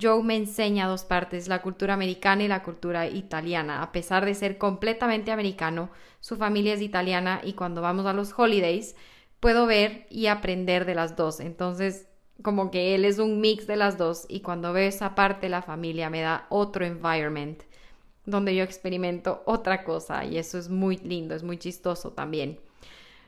Joe 0.00 0.22
me 0.22 0.36
enseña 0.36 0.88
dos 0.88 1.04
partes, 1.04 1.48
la 1.48 1.60
cultura 1.60 1.92
americana 1.92 2.44
y 2.44 2.48
la 2.48 2.62
cultura 2.62 3.06
italiana. 3.06 3.82
A 3.82 3.92
pesar 3.92 4.24
de 4.24 4.32
ser 4.32 4.56
completamente 4.56 5.32
americano, 5.32 5.90
su 6.20 6.36
familia 6.38 6.72
es 6.72 6.80
italiana 6.80 7.42
y 7.44 7.52
cuando 7.52 7.82
vamos 7.82 8.06
a 8.06 8.14
los 8.14 8.32
holidays 8.38 8.96
puedo 9.38 9.66
ver 9.66 10.06
y 10.08 10.28
aprender 10.28 10.86
de 10.86 10.94
las 10.94 11.14
dos. 11.14 11.40
Entonces, 11.40 12.08
como 12.40 12.70
que 12.70 12.94
él 12.94 13.04
es 13.04 13.18
un 13.18 13.38
mix 13.38 13.66
de 13.66 13.76
las 13.76 13.98
dos 13.98 14.24
y 14.30 14.40
cuando 14.40 14.72
veo 14.72 14.88
esa 14.88 15.14
parte 15.14 15.50
la 15.50 15.60
familia 15.60 16.08
me 16.08 16.22
da 16.22 16.46
otro 16.48 16.86
environment 16.86 17.62
donde 18.26 18.54
yo 18.54 18.64
experimento 18.64 19.42
otra 19.46 19.84
cosa 19.84 20.24
y 20.24 20.38
eso 20.38 20.58
es 20.58 20.68
muy 20.68 20.98
lindo, 20.98 21.34
es 21.34 21.42
muy 21.42 21.58
chistoso 21.58 22.12
también. 22.12 22.60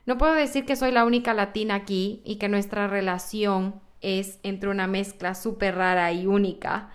No 0.06 0.18
puedo 0.18 0.34
decir 0.34 0.64
que 0.64 0.76
soy 0.76 0.90
la 0.90 1.04
única 1.04 1.34
latina 1.34 1.76
aquí 1.76 2.22
y 2.24 2.36
que 2.36 2.48
nuestra 2.48 2.86
relación 2.88 3.80
es 4.00 4.38
entre 4.42 4.68
una 4.68 4.86
mezcla 4.86 5.34
súper 5.34 5.76
rara 5.76 6.12
y 6.12 6.26
única, 6.26 6.90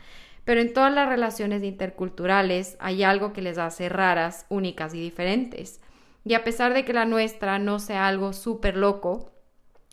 pero 0.46 0.62
en 0.62 0.74
todas 0.74 0.94
las 0.94 1.08
relaciones 1.08 1.64
interculturales 1.64 2.76
hay 2.80 3.04
algo 3.04 3.32
que 3.32 3.42
les 3.42 3.58
hace 3.58 3.88
raras, 3.90 4.46
únicas 4.50 4.94
y 4.94 5.00
diferentes. 5.00 5.80
Y 6.26 6.34
a 6.34 6.44
pesar 6.44 6.74
de 6.74 6.86
que 6.86 6.94
la 6.94 7.06
nuestra 7.06 7.60
no 7.60 7.80
sea 7.80 8.08
algo 8.08 8.34
súper 8.34 8.78
loco, 8.78 9.32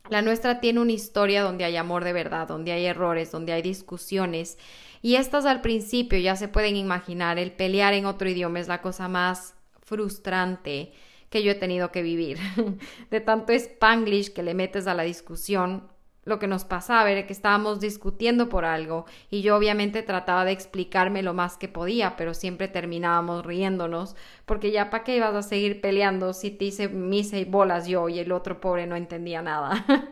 la 0.08 0.22
nuestra 0.22 0.60
tiene 0.60 0.80
una 0.80 0.92
historia 0.92 1.42
donde 1.42 1.64
hay 1.64 1.76
amor 1.76 2.04
de 2.04 2.12
verdad, 2.12 2.48
donde 2.48 2.72
hay 2.72 2.86
errores, 2.86 3.30
donde 3.30 3.52
hay 3.52 3.62
discusiones. 3.62 4.58
Y 5.02 5.16
estas 5.16 5.46
al 5.46 5.60
principio 5.62 6.18
ya 6.18 6.36
se 6.36 6.48
pueden 6.48 6.76
imaginar, 6.76 7.38
el 7.38 7.52
pelear 7.52 7.94
en 7.94 8.06
otro 8.06 8.28
idioma 8.28 8.60
es 8.60 8.68
la 8.68 8.82
cosa 8.82 9.08
más 9.08 9.54
frustrante 9.82 10.92
que 11.30 11.42
yo 11.42 11.52
he 11.52 11.54
tenido 11.54 11.90
que 11.90 12.02
vivir. 12.02 12.38
De 13.10 13.20
tanto 13.20 13.52
spanglish 13.52 14.32
que 14.32 14.42
le 14.42 14.54
metes 14.54 14.86
a 14.86 14.94
la 14.94 15.04
discusión, 15.04 15.88
lo 16.24 16.38
que 16.38 16.46
nos 16.46 16.64
pasaba 16.64 17.10
era 17.10 17.26
que 17.26 17.32
estábamos 17.32 17.80
discutiendo 17.80 18.50
por 18.50 18.66
algo 18.66 19.06
y 19.30 19.40
yo 19.42 19.56
obviamente 19.56 20.02
trataba 20.02 20.44
de 20.44 20.52
explicarme 20.52 21.22
lo 21.22 21.32
más 21.32 21.56
que 21.56 21.68
podía, 21.68 22.16
pero 22.16 22.34
siempre 22.34 22.68
terminábamos 22.68 23.46
riéndonos 23.46 24.16
porque 24.44 24.70
ya 24.70 24.90
para 24.90 25.04
qué 25.04 25.16
ibas 25.16 25.34
a 25.34 25.42
seguir 25.42 25.80
peleando 25.80 26.34
si 26.34 26.50
te 26.50 26.66
hice 26.66 26.88
misa 26.88 27.38
y 27.38 27.44
bolas 27.44 27.88
yo 27.88 28.08
y 28.08 28.18
el 28.18 28.32
otro 28.32 28.60
pobre 28.60 28.86
no 28.86 28.96
entendía 28.96 29.40
nada. 29.40 29.86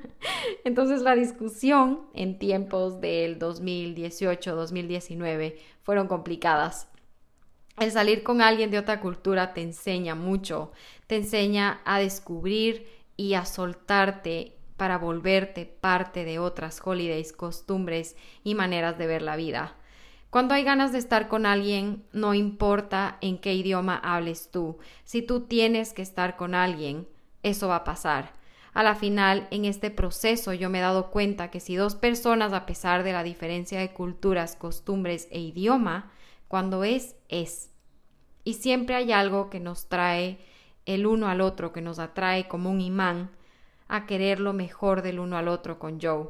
Entonces 0.65 1.03
la 1.03 1.15
discusión 1.15 2.01
en 2.15 2.39
tiempos 2.39 3.01
del 3.01 3.39
2018-2019 3.39 5.57
fueron 5.83 6.09
complicadas. 6.09 6.89
El 7.79 7.93
salir 7.93 8.25
con 8.25 8.43
alguien 8.43 8.71
de 8.71 8.79
otra 8.79 9.01
cultura 9.01 9.55
te 9.55 9.63
enseña 9.63 10.17
mucho, 10.17 10.73
te 11.07 11.17
enseña 11.17 11.81
a 11.85 12.01
descubrir 12.01 12.87
y 13.17 13.35
a 13.35 13.45
soltarte 13.45 14.58
para 14.79 14.97
volverte 14.97 15.67
parte 15.67 16.25
de 16.25 16.39
otras 16.39 16.81
holidays, 16.83 17.35
costumbres 17.35 18.17
y 18.45 18.55
maneras 18.55 18.97
de 18.97 19.07
ver 19.07 19.21
la 19.21 19.37
vida. 19.37 19.75
Cuando 20.31 20.55
hay 20.55 20.63
ganas 20.63 20.93
de 20.93 20.99
estar 20.99 21.29
con 21.29 21.45
alguien, 21.45 22.05
no 22.13 22.33
importa 22.33 23.19
en 23.21 23.39
qué 23.39 23.55
idioma 23.55 23.97
hables 23.97 24.51
tú, 24.51 24.79
si 25.05 25.21
tú 25.21 25.41
tienes 25.41 25.93
que 25.93 26.03
estar 26.03 26.37
con 26.37 26.55
alguien, 26.55 27.09
eso 27.43 27.69
va 27.69 27.77
a 27.77 27.85
pasar. 27.85 28.33
A 28.73 28.83
la 28.83 28.95
final, 28.95 29.49
en 29.51 29.65
este 29.65 29.91
proceso 29.91 30.53
yo 30.53 30.71
me 30.71 30.79
he 30.79 30.83
dado 30.83 31.11
cuenta 31.11 31.51
que 31.51 31.61
si 31.61 31.75
dos 31.75 31.97
personas, 31.97 32.53
a 32.53 32.65
pesar 32.65 33.03
de 33.03 33.13
la 33.13 33.25
diferencia 33.25 33.81
de 33.81 33.93
culturas, 33.93 34.55
costumbres 34.55 35.27
e 35.33 35.41
idioma, 35.41 36.13
cuando 36.47 36.85
es, 36.85 37.17
es. 37.29 37.71
Y 38.45 38.55
siempre 38.55 38.95
hay 38.95 39.11
algo 39.11 39.51
que 39.51 39.59
nos 39.59 39.89
trae 39.89 40.39
el 40.87 41.07
uno 41.07 41.27
al 41.27 41.41
otro, 41.41 41.73
que 41.73 41.81
nos 41.81 41.99
atrae 41.99 42.47
como 42.47 42.71
un 42.71 42.81
imán 42.81 43.31
a 43.89 44.07
querer 44.07 44.41
lo 44.41 44.53
mejor 44.53 45.03
del 45.03 45.19
uno 45.19 45.37
al 45.37 45.49
otro 45.49 45.79
con 45.79 46.01
Joe. 46.01 46.29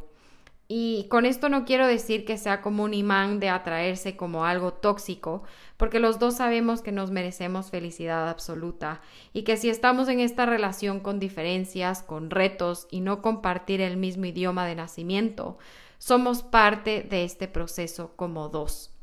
Y 0.70 1.06
con 1.08 1.24
esto 1.24 1.48
no 1.48 1.64
quiero 1.64 1.86
decir 1.86 2.26
que 2.26 2.36
sea 2.36 2.60
como 2.60 2.84
un 2.84 2.92
imán 2.92 3.40
de 3.40 3.48
atraerse 3.48 4.16
como 4.16 4.44
algo 4.44 4.74
tóxico, 4.74 5.42
porque 5.78 5.98
los 5.98 6.18
dos 6.18 6.36
sabemos 6.36 6.82
que 6.82 6.92
nos 6.92 7.10
merecemos 7.10 7.70
felicidad 7.70 8.28
absoluta 8.28 9.00
y 9.32 9.44
que 9.44 9.56
si 9.56 9.70
estamos 9.70 10.08
en 10.08 10.20
esta 10.20 10.44
relación 10.44 11.00
con 11.00 11.18
diferencias, 11.18 12.02
con 12.02 12.28
retos 12.28 12.86
y 12.90 13.00
no 13.00 13.22
compartir 13.22 13.80
el 13.80 13.96
mismo 13.96 14.26
idioma 14.26 14.66
de 14.66 14.74
nacimiento, 14.74 15.56
somos 15.96 16.42
parte 16.42 17.02
de 17.02 17.24
este 17.24 17.48
proceso 17.48 18.12
como 18.14 18.50
dos. 18.50 18.97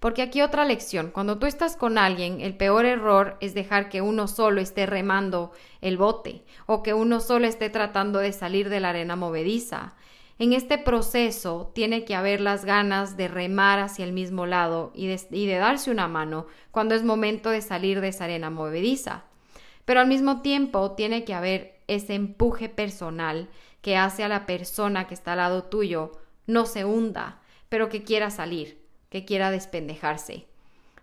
Porque 0.00 0.22
aquí 0.22 0.42
otra 0.42 0.64
lección, 0.64 1.10
cuando 1.10 1.38
tú 1.38 1.46
estás 1.46 1.76
con 1.76 1.98
alguien, 1.98 2.40
el 2.40 2.56
peor 2.56 2.84
error 2.84 3.36
es 3.40 3.54
dejar 3.54 3.88
que 3.88 4.02
uno 4.02 4.28
solo 4.28 4.60
esté 4.60 4.86
remando 4.86 5.52
el 5.80 5.96
bote 5.96 6.44
o 6.66 6.82
que 6.82 6.94
uno 6.94 7.20
solo 7.20 7.46
esté 7.46 7.70
tratando 7.70 8.18
de 8.18 8.32
salir 8.32 8.68
de 8.68 8.80
la 8.80 8.90
arena 8.90 9.16
movediza. 9.16 9.94
En 10.38 10.52
este 10.52 10.78
proceso 10.78 11.70
tiene 11.74 12.04
que 12.04 12.16
haber 12.16 12.40
las 12.40 12.64
ganas 12.64 13.16
de 13.16 13.28
remar 13.28 13.78
hacia 13.78 14.04
el 14.04 14.12
mismo 14.12 14.46
lado 14.46 14.90
y 14.94 15.06
de, 15.06 15.20
y 15.30 15.46
de 15.46 15.56
darse 15.56 15.90
una 15.90 16.08
mano 16.08 16.46
cuando 16.72 16.94
es 16.94 17.04
momento 17.04 17.50
de 17.50 17.62
salir 17.62 18.00
de 18.00 18.08
esa 18.08 18.24
arena 18.24 18.50
movediza. 18.50 19.24
Pero 19.84 20.00
al 20.00 20.08
mismo 20.08 20.42
tiempo 20.42 20.92
tiene 20.92 21.24
que 21.24 21.34
haber 21.34 21.78
ese 21.86 22.14
empuje 22.14 22.68
personal 22.68 23.48
que 23.80 23.96
hace 23.96 24.24
a 24.24 24.28
la 24.28 24.46
persona 24.46 25.06
que 25.06 25.14
está 25.14 25.32
al 25.32 25.38
lado 25.38 25.64
tuyo 25.64 26.12
no 26.46 26.66
se 26.66 26.84
hunda, 26.84 27.40
pero 27.68 27.88
que 27.88 28.02
quiera 28.02 28.30
salir 28.30 28.83
que 29.14 29.24
quiera 29.24 29.52
despendejarse. 29.52 30.44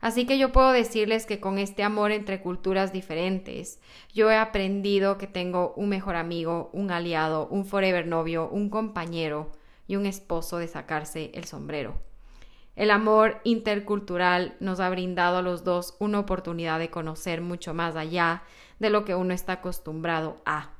Así 0.01 0.25
que 0.25 0.37
yo 0.37 0.51
puedo 0.51 0.73
decirles 0.73 1.25
que 1.25 1.39
con 1.39 1.57
este 1.57 1.81
amor 1.81 2.11
entre 2.11 2.41
culturas 2.41 2.91
diferentes, 2.91 3.79
yo 4.13 4.29
he 4.29 4.35
aprendido 4.35 5.17
que 5.17 5.27
tengo 5.27 5.71
un 5.77 5.87
mejor 5.87 6.17
amigo, 6.17 6.69
un 6.73 6.91
aliado, 6.91 7.47
un 7.47 7.63
forever 7.63 8.05
novio, 8.05 8.49
un 8.49 8.69
compañero 8.69 9.53
y 9.87 9.95
un 9.95 10.05
esposo 10.05 10.57
de 10.57 10.67
sacarse 10.67 11.31
el 11.35 11.45
sombrero. 11.45 12.01
El 12.75 12.91
amor 12.91 13.39
intercultural 13.45 14.57
nos 14.59 14.81
ha 14.81 14.89
brindado 14.89 15.37
a 15.37 15.41
los 15.41 15.63
dos 15.63 15.95
una 15.99 16.19
oportunidad 16.19 16.79
de 16.79 16.89
conocer 16.89 17.39
mucho 17.39 17.73
más 17.73 17.95
allá 17.95 18.43
de 18.79 18.89
lo 18.89 19.05
que 19.05 19.15
uno 19.15 19.33
está 19.33 19.53
acostumbrado 19.53 20.41
a. 20.43 20.71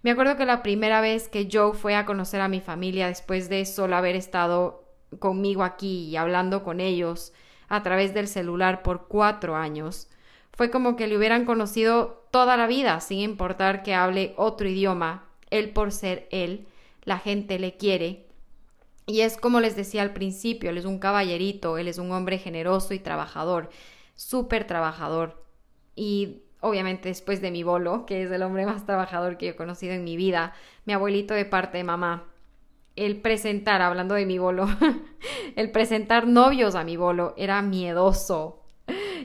Me 0.00 0.10
acuerdo 0.10 0.38
que 0.38 0.46
la 0.46 0.62
primera 0.62 1.02
vez 1.02 1.28
que 1.28 1.50
Joe 1.52 1.74
fue 1.74 1.96
a 1.96 2.06
conocer 2.06 2.40
a 2.40 2.48
mi 2.48 2.62
familia 2.62 3.08
después 3.08 3.50
de 3.50 3.66
solo 3.66 3.94
haber 3.94 4.16
estado 4.16 4.85
conmigo 5.18 5.62
aquí 5.62 6.04
y 6.08 6.16
hablando 6.16 6.62
con 6.62 6.80
ellos 6.80 7.32
a 7.68 7.82
través 7.82 8.14
del 8.14 8.28
celular 8.28 8.82
por 8.82 9.08
cuatro 9.08 9.56
años. 9.56 10.08
Fue 10.52 10.70
como 10.70 10.96
que 10.96 11.06
le 11.06 11.16
hubieran 11.16 11.44
conocido 11.44 12.26
toda 12.30 12.56
la 12.56 12.66
vida, 12.66 13.00
sin 13.00 13.20
importar 13.20 13.82
que 13.82 13.94
hable 13.94 14.34
otro 14.36 14.68
idioma. 14.68 15.24
Él 15.50 15.70
por 15.70 15.92
ser 15.92 16.28
él, 16.30 16.66
la 17.04 17.18
gente 17.18 17.58
le 17.58 17.76
quiere. 17.76 18.26
Y 19.06 19.20
es 19.20 19.36
como 19.36 19.60
les 19.60 19.76
decía 19.76 20.02
al 20.02 20.12
principio, 20.12 20.70
él 20.70 20.78
es 20.78 20.84
un 20.84 20.98
caballerito, 20.98 21.78
él 21.78 21.88
es 21.88 21.98
un 21.98 22.10
hombre 22.10 22.38
generoso 22.38 22.94
y 22.94 22.98
trabajador, 22.98 23.70
súper 24.14 24.66
trabajador. 24.66 25.44
Y 25.94 26.42
obviamente 26.60 27.08
después 27.08 27.40
de 27.40 27.50
mi 27.50 27.62
bolo, 27.62 28.06
que 28.06 28.22
es 28.22 28.30
el 28.30 28.42
hombre 28.42 28.66
más 28.66 28.84
trabajador 28.84 29.38
que 29.38 29.50
he 29.50 29.56
conocido 29.56 29.94
en 29.94 30.04
mi 30.04 30.16
vida, 30.16 30.54
mi 30.84 30.92
abuelito 30.92 31.34
de 31.34 31.44
parte 31.44 31.78
de 31.78 31.84
mamá, 31.84 32.24
el 32.96 33.20
presentar, 33.20 33.82
hablando 33.82 34.14
de 34.14 34.26
mi 34.26 34.38
bolo, 34.38 34.66
el 35.56 35.70
presentar 35.70 36.26
novios 36.26 36.74
a 36.74 36.84
mi 36.84 36.96
bolo 36.96 37.34
era 37.36 37.62
miedoso. 37.62 38.62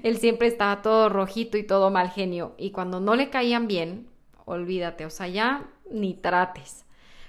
Él 0.04 0.18
siempre 0.18 0.48
estaba 0.48 0.82
todo 0.82 1.10
rojito 1.10 1.58
y 1.58 1.63
todo 1.63 1.90
mal 1.90 2.10
genio. 2.10 2.54
Y 2.58 2.72
cuando 2.72 3.00
no 3.00 3.16
le 3.16 3.30
caían 3.30 3.68
bien, 3.68 4.08
olvídate, 4.46 5.06
o 5.06 5.10
sea, 5.10 5.28
ya 5.28 5.70
ni 5.90 6.13
trates. 6.13 6.86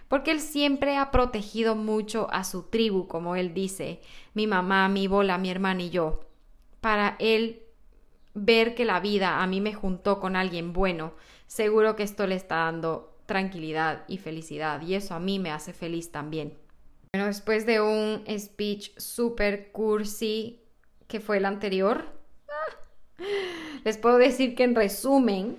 Porque 0.09 0.31
él 0.31 0.41
siempre 0.41 0.97
ha 0.97 1.11
protegido 1.11 1.75
mucho 1.75 2.29
a 2.31 2.45
su 2.45 2.65
tribu, 2.65 3.07
como 3.07 3.37
él 3.37 3.55
dice, 3.55 4.01
mi 4.35 4.47
mamá, 4.47 4.89
mi 4.89 5.07
bola, 5.07 5.39
mi 5.39 5.51
hermana 5.51 5.83
y 5.83 5.91
yo. 5.91 6.21
Para 6.81 7.17
él 7.19 7.63
ver 8.35 8.75
que 8.75 8.85
la 8.85 9.01
vida 9.01 9.43
a 9.43 9.47
mí 9.47 9.61
me 9.61 9.75
juntó 9.75 10.21
con 10.21 10.37
alguien 10.37 10.73
bueno, 10.73 11.13
seguro 11.47 11.97
que 11.97 12.03
esto 12.03 12.27
le 12.27 12.35
está 12.35 12.57
dando 12.57 13.12
tranquilidad 13.33 14.05
y 14.09 14.19
felicidad 14.19 14.83
y 14.83 14.95
eso 14.95 15.15
a 15.15 15.19
mí 15.19 15.39
me 15.39 15.51
hace 15.51 15.73
feliz 15.73 16.12
también. 16.12 16.53
Bueno, 17.15 17.29
después 17.29 17.65
de 17.65 17.81
un 17.81 18.25
speech 18.39 18.91
super 18.99 19.73
cursi 19.73 20.61
que 21.09 21.19
fue 21.19 21.39
el 21.39 21.47
anterior, 21.47 22.05
les 23.85 23.97
puedo 23.97 24.19
decir 24.19 24.55
que 24.55 24.65
en 24.65 24.75
resumen, 24.75 25.57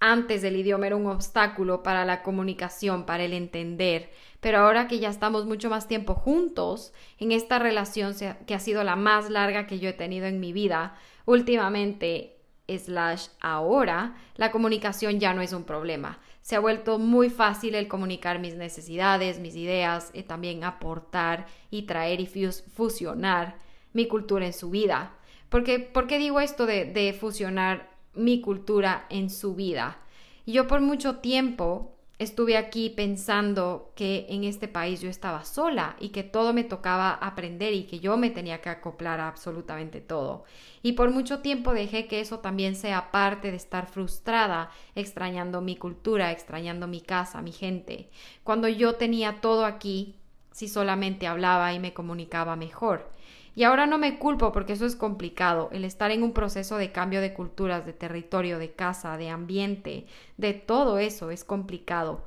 antes 0.00 0.44
el 0.44 0.56
idioma 0.56 0.86
era 0.86 0.96
un 0.96 1.06
obstáculo 1.06 1.82
para 1.82 2.04
la 2.04 2.22
comunicación, 2.22 3.06
para 3.06 3.24
el 3.24 3.32
entender, 3.32 4.10
pero 4.40 4.58
ahora 4.58 4.86
que 4.86 4.98
ya 4.98 5.08
estamos 5.08 5.46
mucho 5.46 5.70
más 5.70 5.88
tiempo 5.88 6.14
juntos, 6.14 6.92
en 7.18 7.32
esta 7.32 7.58
relación 7.58 8.14
que 8.46 8.54
ha 8.54 8.60
sido 8.60 8.84
la 8.84 8.96
más 8.96 9.30
larga 9.30 9.66
que 9.66 9.78
yo 9.78 9.88
he 9.88 9.94
tenido 9.94 10.26
en 10.26 10.40
mi 10.40 10.52
vida, 10.52 10.94
últimamente, 11.24 12.36
slash 12.68 13.28
ahora, 13.40 14.14
la 14.36 14.50
comunicación 14.50 15.20
ya 15.20 15.32
no 15.32 15.40
es 15.40 15.54
un 15.54 15.64
problema. 15.64 16.18
Se 16.44 16.56
ha 16.56 16.60
vuelto 16.60 16.98
muy 16.98 17.30
fácil 17.30 17.74
el 17.74 17.88
comunicar 17.88 18.38
mis 18.38 18.54
necesidades, 18.54 19.40
mis 19.40 19.56
ideas, 19.56 20.10
y 20.12 20.24
también 20.24 20.62
aportar 20.62 21.46
y 21.70 21.84
traer 21.84 22.20
y 22.20 22.26
fusionar 22.26 23.56
mi 23.94 24.08
cultura 24.08 24.44
en 24.44 24.52
su 24.52 24.68
vida. 24.68 25.14
Porque, 25.48 25.78
¿Por 25.80 26.06
qué 26.06 26.18
digo 26.18 26.40
esto 26.40 26.66
de, 26.66 26.84
de 26.84 27.14
fusionar 27.14 27.88
mi 28.12 28.42
cultura 28.42 29.06
en 29.08 29.30
su 29.30 29.54
vida? 29.54 29.96
Yo 30.44 30.66
por 30.66 30.82
mucho 30.82 31.16
tiempo 31.20 31.93
estuve 32.18 32.56
aquí 32.56 32.90
pensando 32.90 33.92
que 33.96 34.26
en 34.28 34.44
este 34.44 34.68
país 34.68 35.00
yo 35.00 35.10
estaba 35.10 35.44
sola 35.44 35.96
y 35.98 36.10
que 36.10 36.22
todo 36.22 36.52
me 36.52 36.64
tocaba 36.64 37.10
aprender 37.10 37.72
y 37.72 37.84
que 37.84 37.98
yo 38.00 38.16
me 38.16 38.30
tenía 38.30 38.60
que 38.60 38.68
acoplar 38.68 39.20
a 39.20 39.28
absolutamente 39.28 40.00
todo. 40.00 40.44
Y 40.82 40.92
por 40.92 41.10
mucho 41.10 41.40
tiempo 41.40 41.72
dejé 41.72 42.06
que 42.06 42.20
eso 42.20 42.38
también 42.38 42.76
sea 42.76 43.10
parte 43.10 43.50
de 43.50 43.56
estar 43.56 43.86
frustrada, 43.86 44.70
extrañando 44.94 45.60
mi 45.60 45.76
cultura, 45.76 46.30
extrañando 46.30 46.86
mi 46.86 47.00
casa, 47.00 47.42
mi 47.42 47.52
gente, 47.52 48.10
cuando 48.44 48.68
yo 48.68 48.94
tenía 48.94 49.40
todo 49.40 49.64
aquí 49.64 50.16
si 50.52 50.68
solamente 50.68 51.26
hablaba 51.26 51.72
y 51.72 51.80
me 51.80 51.92
comunicaba 51.92 52.54
mejor. 52.54 53.10
Y 53.54 53.62
ahora 53.62 53.86
no 53.86 53.98
me 53.98 54.18
culpo 54.18 54.50
porque 54.52 54.72
eso 54.72 54.84
es 54.84 54.96
complicado, 54.96 55.68
el 55.72 55.84
estar 55.84 56.10
en 56.10 56.22
un 56.22 56.32
proceso 56.32 56.76
de 56.76 56.90
cambio 56.90 57.20
de 57.20 57.34
culturas, 57.34 57.86
de 57.86 57.92
territorio, 57.92 58.58
de 58.58 58.72
casa, 58.72 59.16
de 59.16 59.28
ambiente, 59.28 60.06
de 60.36 60.54
todo 60.54 60.98
eso 60.98 61.30
es 61.30 61.44
complicado. 61.44 62.24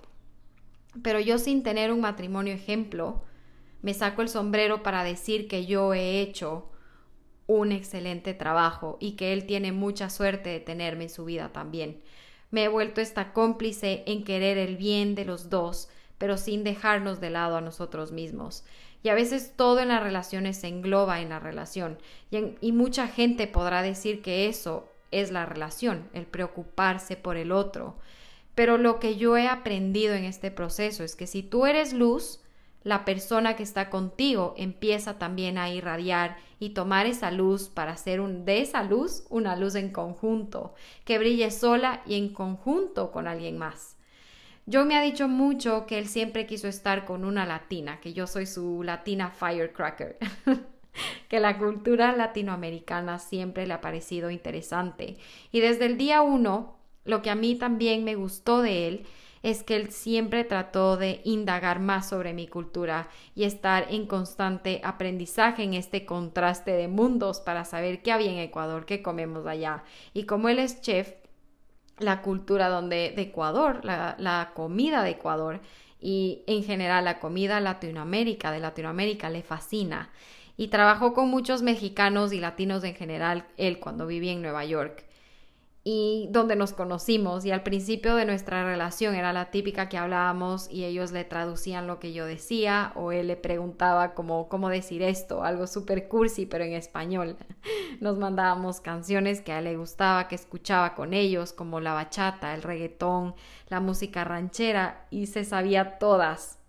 Pero 1.03 1.19
yo 1.19 1.38
sin 1.38 1.63
tener 1.63 1.91
un 1.91 2.00
matrimonio 2.00 2.53
ejemplo, 2.53 3.24
me 3.81 3.93
saco 3.93 4.22
el 4.22 4.29
sombrero 4.29 4.84
para 4.84 5.03
decir 5.03 5.48
que 5.48 5.65
yo 5.65 5.93
he 5.93 6.22
hecho 6.22 6.69
un 7.46 7.72
excelente 7.72 8.34
trabajo 8.34 8.98
y 9.00 9.13
que 9.13 9.34
él 9.34 9.46
tiene 9.46 9.72
mucha 9.72 10.10
suerte 10.10 10.50
de 10.50 10.60
tenerme 10.60 11.05
en 11.05 11.10
su 11.10 11.25
vida 11.25 11.50
también. 11.53 12.01
Me 12.51 12.63
he 12.63 12.67
vuelto 12.67 13.01
esta 13.01 13.34
cómplice 13.34 14.03
en 14.07 14.24
querer 14.24 14.57
el 14.57 14.77
bien 14.77 15.15
de 15.15 15.25
los 15.25 15.50
dos, 15.50 15.89
pero 16.17 16.38
sin 16.38 16.63
dejarnos 16.63 17.19
de 17.19 17.29
lado 17.29 17.57
a 17.57 17.62
nosotros 17.62 18.12
mismos. 18.12 18.63
Y 19.04 19.10
a 19.10 19.16
veces 19.16 19.54
todo 19.56 19.80
en 19.80 19.89
las 19.89 20.04
relaciones 20.04 20.58
se 20.58 20.68
engloba 20.68 21.22
en 21.22 21.30
la 21.30 21.39
relación. 21.39 21.98
Y, 22.32 22.72
mucha 22.72 23.08
gente 23.08 23.48
podrá 23.48 23.82
decir 23.82 24.22
que 24.22 24.48
eso 24.48 24.89
es 25.12 25.32
la 25.32 25.46
relación, 25.46 26.10
el 26.13 26.25
preocuparse 26.25 27.16
por 27.16 27.38
el 27.38 27.51
otro. 27.51 27.96
Pero 28.56 28.77
lo 28.77 29.00
que 29.00 29.18
yo 29.18 29.38
he 29.38 29.48
aprendido 29.48 30.16
en 30.16 30.24
este 30.24 30.51
proceso 30.51 31.04
es 31.04 31.16
que 31.16 31.27
si 31.27 31.44
tú 31.44 31.66
eres 31.66 31.94
luz, 31.94 32.42
la 32.84 33.06
persona 33.06 33.56
que 33.56 33.63
está 33.63 33.89
contigo 33.89 34.54
empieza 34.58 35.19
también 35.19 35.58
a 35.58 35.69
irradiar 35.69 36.38
y 36.58 36.69
tomar 36.69 37.06
esa 37.06 37.32
luz 37.32 37.69
para 37.69 37.91
hacer 37.91 38.21
un, 38.21 38.45
de 38.45 38.62
esa 38.62 38.84
luz 38.84 39.26
una 39.30 39.56
luz 39.56 39.76
en 39.76 39.91
conjunto, 39.91 40.74
que 41.04 41.19
brille 41.19 41.52
sola 41.52 42.02
y 42.06 42.15
en 42.15 42.30
conjunto 42.30 43.12
con 43.12 43.28
alguien 43.28 43.58
más. 43.58 43.96
Yo 44.69 44.84
me 44.84 44.97
ha 44.97 45.01
dicho 45.01 45.30
mucho 45.30 45.86
que 45.86 45.97
él 45.97 46.10
siempre 46.10 46.45
quiso 46.45 46.67
estar 46.67 47.06
con 47.06 47.23
una 47.23 47.45
latina, 47.45 48.01
que 48.01 48.12
yo 48.12 48.27
soy 48.27 48.45
su 48.45 48.84
latina 48.84 49.32
firecracker, 49.32 50.17
que 51.30 51.39
la 51.39 51.58
cultura 51.58 52.13
latinoamericana 52.13 53.17
siempre 53.17 53.65
le 53.65 53.73
ha 53.73 53.80
parecido 53.80 54.30
interesante. 54.30 55.15
Y 55.53 55.62
desde 55.62 55.86
el 55.86 55.97
día 55.97 56.21
uno, 56.21 56.75
lo 57.06 57.21
que 57.21 57.30
a 57.30 57.36
mí 57.36 57.56
también 57.56 58.03
me 58.03 58.15
gustó 58.15 58.62
de 58.62 58.89
él 58.89 59.06
es 59.41 59.63
que 59.63 59.77
él 59.77 59.89
siempre 59.89 60.43
trató 60.43 60.97
de 60.97 61.21
indagar 61.23 61.80
más 61.80 62.10
sobre 62.10 62.34
mi 62.34 62.49
cultura 62.49 63.08
y 63.36 63.45
estar 63.45 63.88
en 63.89 64.06
constante 64.06 64.82
aprendizaje 64.84 65.63
en 65.63 65.75
este 65.75 66.06
contraste 66.06 66.71
de 66.71 66.89
mundos 66.89 67.39
para 67.39 67.63
saber 67.63 68.01
qué 68.01 68.12
había 68.12 68.32
en 68.32 68.39
Ecuador, 68.39 68.86
qué 68.86 69.01
comemos 69.01 69.47
allá. 69.47 69.86
Y 70.13 70.23
como 70.23 70.49
él 70.49 70.60
es 70.60 70.82
chef, 70.82 71.13
la 71.99 72.21
cultura 72.21 72.69
donde, 72.69 73.13
de 73.15 73.23
Ecuador, 73.23 73.83
la, 73.83 74.15
la 74.19 74.51
comida 74.53 75.03
de 75.03 75.12
Ecuador 75.12 75.60
y 75.99 76.43
en 76.47 76.63
general 76.63 77.05
la 77.05 77.19
comida 77.19 77.60
Latinoamérica, 77.60 78.51
de 78.51 78.60
Latinoamérica 78.60 79.29
le 79.29 79.41
fascina. 79.41 80.10
Y 80.57 80.69
trabajó 80.69 81.13
con 81.13 81.29
muchos 81.29 81.62
mexicanos 81.62 82.33
y 82.33 82.39
latinos 82.39 82.83
en 82.83 82.95
general 82.95 83.45
él 83.57 83.79
cuando 83.79 84.07
vivía 84.07 84.31
en 84.31 84.41
Nueva 84.41 84.65
York 84.65 85.05
y 85.89 86.28
donde 86.32 86.58
nos 86.58 86.73
conocimos 86.73 87.45
y 87.45 87.52
al 87.52 87.63
principio 87.63 88.17
de 88.17 88.26
nuestra 88.26 88.65
relación 88.65 89.15
era 89.15 89.32
la 89.32 89.52
típica 89.52 89.88
que 89.88 89.97
hablábamos 89.97 90.69
y 90.69 90.84
ellos 90.84 91.13
le 91.13 91.23
traducían 91.23 91.88
lo 91.88 91.97
que 91.97 92.12
yo 92.12 92.26
decía 92.26 92.91
o 92.95 93.13
él 93.13 93.28
le 93.28 93.38
preguntaba 93.38 94.13
como 94.13 94.50
cómo 94.50 94.67
decir 94.67 95.02
esto, 95.02 95.45
algo 95.45 95.65
súper 95.65 96.10
cursi 96.10 96.45
pero 96.45 96.65
en 96.65 96.73
español. 96.73 97.38
Nos 98.02 98.17
mandábamos 98.17 98.82
canciones 98.82 99.39
que 99.39 99.54
a 99.54 99.60
él 99.60 99.63
le 99.63 99.78
gustaba, 99.78 100.28
que 100.28 100.36
escuchaba 100.36 100.93
con 100.93 101.13
ellos 101.13 101.54
como 101.54 101.80
la 101.80 101.93
bachata, 101.93 102.54
el 102.54 102.63
reggaetón, 102.63 103.34
la 103.69 103.80
música 103.80 104.26
ranchera 104.26 105.08
y 105.10 105.28
se 105.28 105.45
sabía 105.45 106.00
todas, 106.00 106.60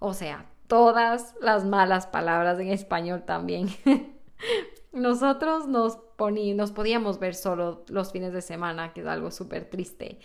o 0.00 0.12
sea, 0.12 0.44
todas 0.66 1.34
las 1.40 1.64
malas 1.64 2.06
palabras 2.06 2.58
en 2.58 2.68
español 2.68 3.22
también. 3.24 3.68
Nosotros 5.06 5.68
nos, 5.68 5.98
nos 6.18 6.72
podíamos 6.72 7.20
ver 7.20 7.36
solo 7.36 7.84
los 7.86 8.10
fines 8.10 8.32
de 8.32 8.42
semana, 8.42 8.92
que 8.92 9.02
es 9.02 9.06
algo 9.06 9.30
súper 9.30 9.70
triste. 9.70 10.18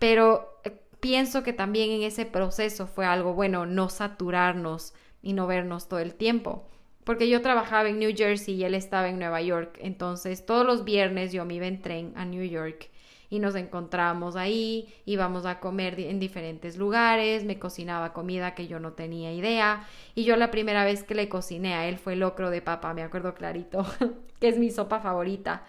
Pero 0.00 0.58
eh, 0.64 0.82
pienso 0.98 1.44
que 1.44 1.52
también 1.52 1.92
en 1.92 2.02
ese 2.02 2.26
proceso 2.26 2.88
fue 2.88 3.06
algo 3.06 3.34
bueno 3.34 3.66
no 3.66 3.88
saturarnos 3.88 4.94
y 5.22 5.32
no 5.32 5.46
vernos 5.46 5.86
todo 5.86 6.00
el 6.00 6.16
tiempo. 6.16 6.66
Porque 7.04 7.28
yo 7.28 7.40
trabajaba 7.40 7.88
en 7.88 8.00
New 8.00 8.16
Jersey 8.16 8.56
y 8.56 8.64
él 8.64 8.74
estaba 8.74 9.08
en 9.08 9.20
Nueva 9.20 9.42
York. 9.42 9.78
Entonces 9.80 10.44
todos 10.44 10.66
los 10.66 10.82
viernes 10.82 11.32
yo 11.32 11.44
me 11.44 11.54
iba 11.54 11.68
en 11.68 11.80
tren 11.80 12.12
a 12.16 12.24
New 12.24 12.42
York 12.42 12.90
y 13.30 13.38
nos 13.38 13.54
encontramos 13.54 14.36
ahí, 14.36 14.92
íbamos 15.04 15.46
a 15.46 15.60
comer 15.60 15.98
en 15.98 16.18
diferentes 16.20 16.76
lugares, 16.76 17.44
me 17.44 17.58
cocinaba 17.58 18.12
comida 18.12 18.54
que 18.54 18.68
yo 18.68 18.80
no 18.80 18.92
tenía 18.92 19.32
idea 19.32 19.86
y 20.14 20.24
yo 20.24 20.36
la 20.36 20.50
primera 20.50 20.84
vez 20.84 21.02
que 21.02 21.14
le 21.14 21.28
cociné 21.28 21.74
a 21.74 21.88
él 21.88 21.98
fue 21.98 22.16
locro 22.16 22.50
de 22.50 22.62
papa, 22.62 22.94
me 22.94 23.02
acuerdo 23.02 23.34
clarito, 23.34 23.86
que 24.40 24.48
es 24.48 24.58
mi 24.58 24.70
sopa 24.70 25.00
favorita. 25.00 25.64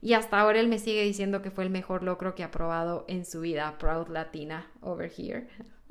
Y 0.00 0.14
hasta 0.14 0.40
ahora 0.40 0.58
él 0.58 0.66
me 0.66 0.80
sigue 0.80 1.04
diciendo 1.04 1.42
que 1.42 1.52
fue 1.52 1.62
el 1.62 1.70
mejor 1.70 2.02
locro 2.02 2.34
que 2.34 2.42
ha 2.42 2.50
probado 2.50 3.04
en 3.06 3.24
su 3.24 3.40
vida, 3.40 3.78
Proud 3.78 4.08
Latina, 4.08 4.66
over 4.80 5.10
here. 5.16 5.46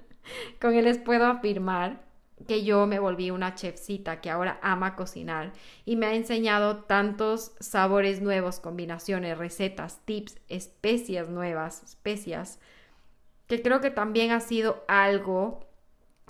Con 0.59 0.73
él 0.75 0.83
les 0.83 0.97
puedo 0.97 1.25
afirmar 1.25 2.10
que 2.47 2.63
yo 2.63 2.87
me 2.87 2.99
volví 2.99 3.31
una 3.31 3.55
chefcita 3.55 4.21
que 4.21 4.29
ahora 4.29 4.59
ama 4.61 4.95
cocinar 4.95 5.53
y 5.85 5.95
me 5.95 6.07
ha 6.07 6.15
enseñado 6.15 6.83
tantos 6.83 7.53
sabores 7.59 8.21
nuevos, 8.21 8.59
combinaciones, 8.59 9.37
recetas, 9.37 9.99
tips, 10.05 10.37
especias 10.49 11.29
nuevas, 11.29 11.83
especias, 11.83 12.59
que 13.47 13.61
creo 13.61 13.81
que 13.81 13.91
también 13.91 14.31
ha 14.31 14.39
sido 14.39 14.83
algo 14.87 15.65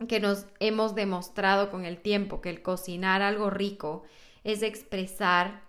que 0.08 0.20
nos 0.20 0.48
hemos 0.60 0.96
demostrado 0.96 1.70
con 1.70 1.86
el 1.86 2.00
tiempo, 2.00 2.42
que 2.42 2.50
el 2.50 2.62
cocinar 2.62 3.22
algo 3.22 3.50
rico 3.50 4.04
es 4.44 4.64
expresar 4.64 5.62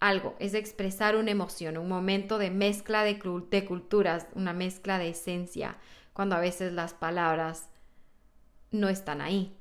algo, 0.00 0.36
es 0.38 0.54
expresar 0.54 1.16
una 1.16 1.30
emoción, 1.30 1.76
un 1.76 1.88
momento 1.88 2.38
de 2.38 2.50
mezcla 2.50 3.02
de, 3.04 3.20
de 3.50 3.64
culturas, 3.64 4.26
una 4.34 4.52
mezcla 4.52 4.98
de 4.98 5.10
esencia, 5.10 5.76
cuando 6.12 6.36
a 6.36 6.40
veces 6.40 6.72
las 6.72 6.94
palabras 6.94 7.68
no 8.70 8.88
están 8.88 9.20
ahí. 9.20 9.57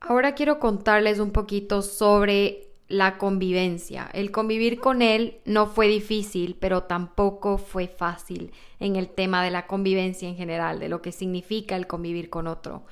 Ahora 0.00 0.34
quiero 0.34 0.58
contarles 0.58 1.18
un 1.18 1.30
poquito 1.30 1.82
sobre 1.82 2.70
la 2.88 3.18
convivencia. 3.18 4.10
El 4.12 4.32
convivir 4.32 4.80
con 4.80 5.02
él 5.02 5.38
no 5.44 5.66
fue 5.66 5.86
difícil, 5.86 6.56
pero 6.58 6.84
tampoco 6.84 7.58
fue 7.58 7.86
fácil 7.86 8.52
en 8.80 8.96
el 8.96 9.08
tema 9.08 9.44
de 9.44 9.50
la 9.50 9.66
convivencia 9.66 10.28
en 10.28 10.36
general, 10.36 10.80
de 10.80 10.88
lo 10.88 11.00
que 11.00 11.12
significa 11.12 11.76
el 11.76 11.86
convivir 11.86 12.30
con 12.30 12.48
otro. 12.48 12.82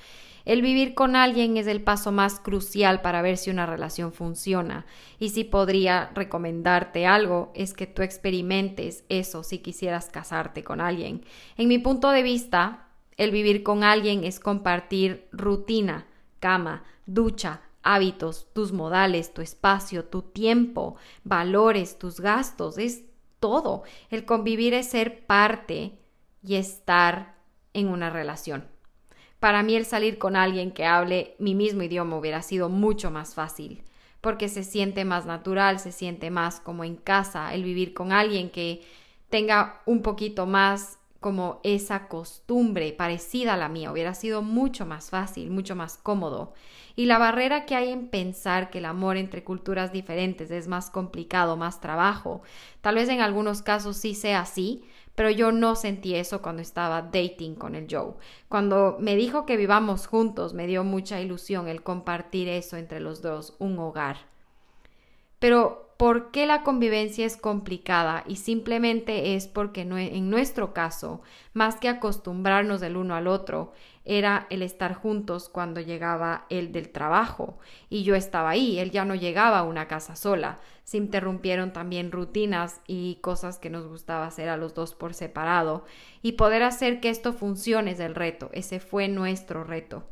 El 0.44 0.62
vivir 0.62 0.94
con 0.94 1.16
alguien 1.16 1.56
es 1.56 1.66
el 1.66 1.82
paso 1.82 2.12
más 2.12 2.40
crucial 2.40 3.02
para 3.02 3.22
ver 3.22 3.36
si 3.36 3.50
una 3.50 3.66
relación 3.66 4.12
funciona 4.12 4.86
y 5.18 5.30
si 5.30 5.44
podría 5.44 6.10
recomendarte 6.14 7.06
algo 7.06 7.52
es 7.54 7.74
que 7.74 7.86
tú 7.86 8.02
experimentes 8.02 9.04
eso 9.08 9.42
si 9.42 9.58
quisieras 9.58 10.08
casarte 10.10 10.62
con 10.62 10.80
alguien. 10.80 11.24
En 11.56 11.68
mi 11.68 11.78
punto 11.78 12.10
de 12.10 12.22
vista, 12.22 12.86
el 13.16 13.30
vivir 13.30 13.62
con 13.62 13.82
alguien 13.82 14.24
es 14.24 14.40
compartir 14.40 15.26
rutina, 15.32 16.06
cama, 16.40 16.84
ducha, 17.08 17.62
hábitos, 17.82 18.48
tus 18.52 18.72
modales, 18.72 19.32
tu 19.32 19.42
espacio, 19.42 20.04
tu 20.04 20.22
tiempo, 20.22 20.96
valores, 21.24 21.98
tus 21.98 22.20
gastos, 22.20 22.78
es 22.78 23.02
todo. 23.40 23.82
El 24.10 24.24
convivir 24.24 24.74
es 24.74 24.90
ser 24.90 25.26
parte 25.26 25.98
y 26.42 26.56
estar 26.56 27.36
en 27.72 27.88
una 27.88 28.10
relación. 28.10 28.68
Para 29.40 29.62
mí 29.62 29.74
el 29.74 29.86
salir 29.86 30.18
con 30.18 30.36
alguien 30.36 30.70
que 30.72 30.84
hable 30.84 31.34
mi 31.38 31.54
mismo 31.54 31.82
idioma 31.82 32.16
hubiera 32.16 32.42
sido 32.42 32.68
mucho 32.68 33.10
más 33.10 33.34
fácil, 33.34 33.84
porque 34.20 34.48
se 34.48 34.64
siente 34.64 35.04
más 35.04 35.26
natural, 35.26 35.78
se 35.78 35.92
siente 35.92 36.30
más 36.30 36.60
como 36.60 36.84
en 36.84 36.96
casa, 36.96 37.54
el 37.54 37.62
vivir 37.62 37.94
con 37.94 38.12
alguien 38.12 38.50
que 38.50 38.82
tenga 39.30 39.80
un 39.86 40.02
poquito 40.02 40.46
más 40.46 40.98
como 41.20 41.60
esa 41.62 42.08
costumbre 42.08 42.92
parecida 42.92 43.54
a 43.54 43.56
la 43.56 43.68
mía, 43.68 43.92
hubiera 43.92 44.14
sido 44.14 44.42
mucho 44.42 44.86
más 44.86 45.10
fácil, 45.10 45.50
mucho 45.50 45.74
más 45.74 45.96
cómodo. 45.98 46.52
Y 46.98 47.06
la 47.06 47.18
barrera 47.18 47.64
que 47.64 47.76
hay 47.76 47.90
en 47.92 48.08
pensar 48.08 48.70
que 48.70 48.78
el 48.78 48.84
amor 48.84 49.16
entre 49.18 49.44
culturas 49.44 49.92
diferentes 49.92 50.50
es 50.50 50.66
más 50.66 50.90
complicado, 50.90 51.56
más 51.56 51.80
trabajo, 51.80 52.42
tal 52.80 52.96
vez 52.96 53.08
en 53.08 53.20
algunos 53.20 53.62
casos 53.62 53.96
sí 53.96 54.16
sea 54.16 54.40
así, 54.40 54.82
pero 55.14 55.30
yo 55.30 55.52
no 55.52 55.76
sentí 55.76 56.16
eso 56.16 56.42
cuando 56.42 56.60
estaba 56.60 57.02
dating 57.02 57.54
con 57.54 57.76
el 57.76 57.86
Joe. 57.88 58.14
Cuando 58.48 58.96
me 58.98 59.14
dijo 59.14 59.46
que 59.46 59.56
vivamos 59.56 60.08
juntos, 60.08 60.54
me 60.54 60.66
dio 60.66 60.82
mucha 60.82 61.20
ilusión 61.20 61.68
el 61.68 61.84
compartir 61.84 62.48
eso 62.48 62.76
entre 62.76 62.98
los 62.98 63.22
dos, 63.22 63.54
un 63.60 63.78
hogar. 63.78 64.16
Pero 65.38 65.88
¿Por 65.98 66.30
qué 66.30 66.46
la 66.46 66.62
convivencia 66.62 67.26
es 67.26 67.36
complicada? 67.36 68.22
Y 68.28 68.36
simplemente 68.36 69.34
es 69.34 69.48
porque 69.48 69.80
en 69.80 70.30
nuestro 70.30 70.72
caso, 70.72 71.22
más 71.54 71.74
que 71.74 71.88
acostumbrarnos 71.88 72.80
del 72.80 72.96
uno 72.96 73.16
al 73.16 73.26
otro, 73.26 73.72
era 74.08 74.46
el 74.48 74.62
estar 74.62 74.94
juntos 74.94 75.50
cuando 75.50 75.82
llegaba 75.82 76.46
el 76.48 76.72
del 76.72 76.88
trabajo 76.88 77.58
y 77.90 78.04
yo 78.04 78.14
estaba 78.14 78.48
ahí, 78.48 78.78
él 78.78 78.90
ya 78.90 79.04
no 79.04 79.14
llegaba 79.14 79.58
a 79.58 79.64
una 79.64 79.86
casa 79.86 80.16
sola. 80.16 80.58
Se 80.82 80.96
interrumpieron 80.96 81.74
también 81.74 82.10
rutinas 82.10 82.80
y 82.86 83.16
cosas 83.16 83.58
que 83.58 83.68
nos 83.68 83.86
gustaba 83.86 84.26
hacer 84.26 84.48
a 84.48 84.56
los 84.56 84.74
dos 84.74 84.94
por 84.94 85.12
separado 85.12 85.84
y 86.22 86.32
poder 86.32 86.62
hacer 86.62 87.00
que 87.00 87.10
esto 87.10 87.34
funcione 87.34 87.90
es 87.90 88.00
el 88.00 88.14
reto, 88.14 88.48
ese 88.54 88.80
fue 88.80 89.08
nuestro 89.08 89.62
reto. 89.62 90.04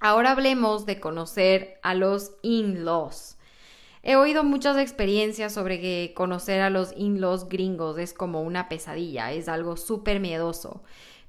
Ahora 0.00 0.32
hablemos 0.32 0.84
de 0.84 0.98
conocer 0.98 1.78
a 1.82 1.94
los 1.94 2.32
in-laws. 2.42 3.38
He 4.02 4.16
oído 4.16 4.42
muchas 4.42 4.76
experiencias 4.76 5.54
sobre 5.54 5.80
que 5.80 6.12
conocer 6.14 6.60
a 6.60 6.68
los 6.68 6.92
in-laws 6.96 7.48
gringos 7.48 7.96
es 7.96 8.12
como 8.12 8.42
una 8.42 8.68
pesadilla, 8.68 9.32
es 9.32 9.48
algo 9.48 9.76
súper 9.76 10.18
miedoso. 10.18 10.82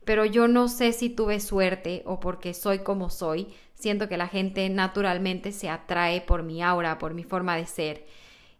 Pero 0.06 0.24
yo 0.26 0.48
no 0.48 0.68
sé 0.68 0.94
si 0.94 1.10
tuve 1.10 1.40
suerte 1.40 2.04
o 2.06 2.20
porque 2.20 2.54
soy 2.54 2.80
como 2.80 3.10
soy, 3.10 3.48
siento 3.74 4.08
que 4.08 4.18
la 4.18 4.28
gente 4.28 4.70
naturalmente 4.70 5.52
se 5.52 5.70
atrae 5.70 6.22
por 6.22 6.44
mi 6.44 6.62
aura, 6.62 7.00
por 7.00 7.14
mi 7.14 7.24
forma 7.24 7.56
de 7.56 7.66
ser. 7.66 8.06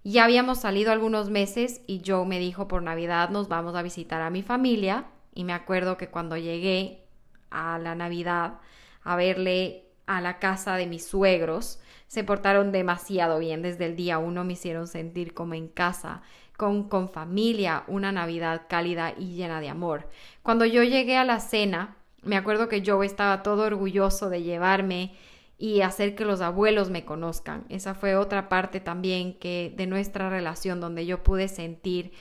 Ya 0.04 0.26
habíamos 0.26 0.60
salido 0.60 0.92
algunos 0.92 1.30
meses 1.30 1.82
y 1.88 2.02
Joe 2.06 2.26
me 2.26 2.40
dijo 2.40 2.68
por 2.68 2.84
Navidad 2.84 3.30
nos 3.30 3.48
vamos 3.48 3.76
a 3.76 3.82
visitar 3.82 4.22
a 4.22 4.30
mi 4.30 4.44
familia 4.44 5.06
y 5.34 5.44
me 5.44 5.54
acuerdo 5.54 5.98
que 5.98 6.10
cuando 6.10 6.38
llegué 6.38 7.06
a 7.50 7.80
la 7.80 7.96
Navidad 7.96 8.60
a 9.04 9.16
verle 9.16 9.86
a 10.06 10.22
la 10.22 10.40
casa 10.40 10.76
de 10.76 10.86
mis 10.86 11.06
suegros, 11.06 11.80
se 12.08 12.24
portaron 12.24 12.72
demasiado 12.72 13.40
bien. 13.40 13.62
Desde 13.62 13.86
el 13.86 13.96
día 13.96 14.20
uno, 14.20 14.44
me 14.44 14.54
hicieron 14.54 14.88
sentir 14.88 15.34
como 15.34 15.54
en 15.54 15.68
casa, 15.68 16.22
con, 16.58 16.88
con 16.90 17.10
familia, 17.10 17.84
una 17.88 18.12
Navidad 18.12 18.64
cálida 18.70 19.14
y 19.18 19.36
llena 19.36 19.62
de 19.62 19.70
amor. 19.70 20.10
Cuando 20.44 20.66
yo 20.66 20.84
llegué 20.84 21.18
a 21.18 21.24
la 21.26 21.40
cena, 21.40 21.98
me 22.22 22.38
acuerdo 22.38 22.68
que 22.70 22.82
yo 22.82 23.04
estaba 23.04 23.44
todo 23.44 23.64
orgulloso 23.64 24.30
de 24.30 24.44
llevarme 24.44 25.16
y 25.58 25.82
hacer 25.82 26.16
que 26.16 26.26
los 26.26 26.42
abuelos 26.42 26.90
me 26.90 27.06
conozcan. 27.06 27.66
Esa 27.70 27.94
fue 27.96 28.16
otra 28.16 28.50
parte 28.50 28.80
también 28.80 29.34
que 29.38 29.74
de 29.76 29.88
nuestra 29.88 30.30
relación 30.30 30.80
donde 30.80 31.06
yo 31.06 31.24
pude 31.24 31.48
sentir 31.48 32.12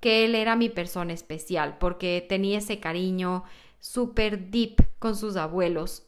que 0.00 0.24
él 0.24 0.34
era 0.34 0.54
mi 0.54 0.68
persona 0.68 1.12
especial 1.12 1.78
porque 1.78 2.24
tenía 2.28 2.58
ese 2.58 2.78
cariño 2.78 3.44
súper 3.80 4.50
deep 4.50 4.76
con 4.98 5.16
sus 5.16 5.36
abuelos 5.36 6.04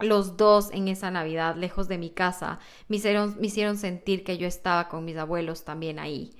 los 0.00 0.36
dos 0.36 0.70
en 0.72 0.88
esa 0.88 1.10
Navidad, 1.10 1.56
lejos 1.56 1.88
de 1.88 1.98
mi 1.98 2.10
casa, 2.10 2.58
me 2.88 2.96
hicieron, 2.96 3.36
me 3.40 3.46
hicieron 3.46 3.78
sentir 3.78 4.24
que 4.24 4.36
yo 4.36 4.46
estaba 4.46 4.88
con 4.88 5.04
mis 5.04 5.16
abuelos 5.16 5.64
también 5.64 5.98
ahí. 5.98 6.36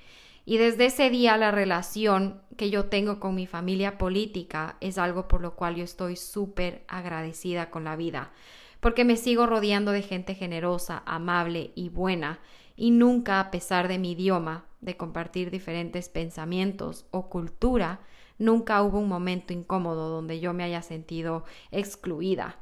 Y 0.49 0.59
desde 0.59 0.85
ese 0.85 1.09
día 1.09 1.35
la 1.35 1.51
relación 1.51 2.41
que 2.55 2.69
yo 2.69 2.85
tengo 2.85 3.19
con 3.19 3.35
mi 3.35 3.47
familia 3.47 3.97
política 3.97 4.77
es 4.79 4.97
algo 4.97 5.27
por 5.27 5.41
lo 5.41 5.55
cual 5.57 5.75
yo 5.75 5.83
estoy 5.83 6.15
súper 6.15 6.85
agradecida 6.87 7.69
con 7.69 7.83
la 7.83 7.97
vida, 7.97 8.31
porque 8.79 9.03
me 9.03 9.17
sigo 9.17 9.45
rodeando 9.45 9.91
de 9.91 10.03
gente 10.03 10.35
generosa, 10.35 11.03
amable 11.05 11.71
y 11.75 11.89
buena, 11.89 12.39
y 12.77 12.91
nunca, 12.91 13.41
a 13.41 13.51
pesar 13.51 13.89
de 13.89 13.97
mi 13.97 14.13
idioma, 14.13 14.63
de 14.79 14.95
compartir 14.95 15.51
diferentes 15.51 16.07
pensamientos 16.07 17.07
o 17.11 17.27
cultura, 17.27 17.99
nunca 18.37 18.81
hubo 18.83 18.99
un 18.99 19.09
momento 19.09 19.51
incómodo 19.51 20.07
donde 20.07 20.39
yo 20.39 20.53
me 20.53 20.63
haya 20.63 20.81
sentido 20.81 21.43
excluida. 21.71 22.57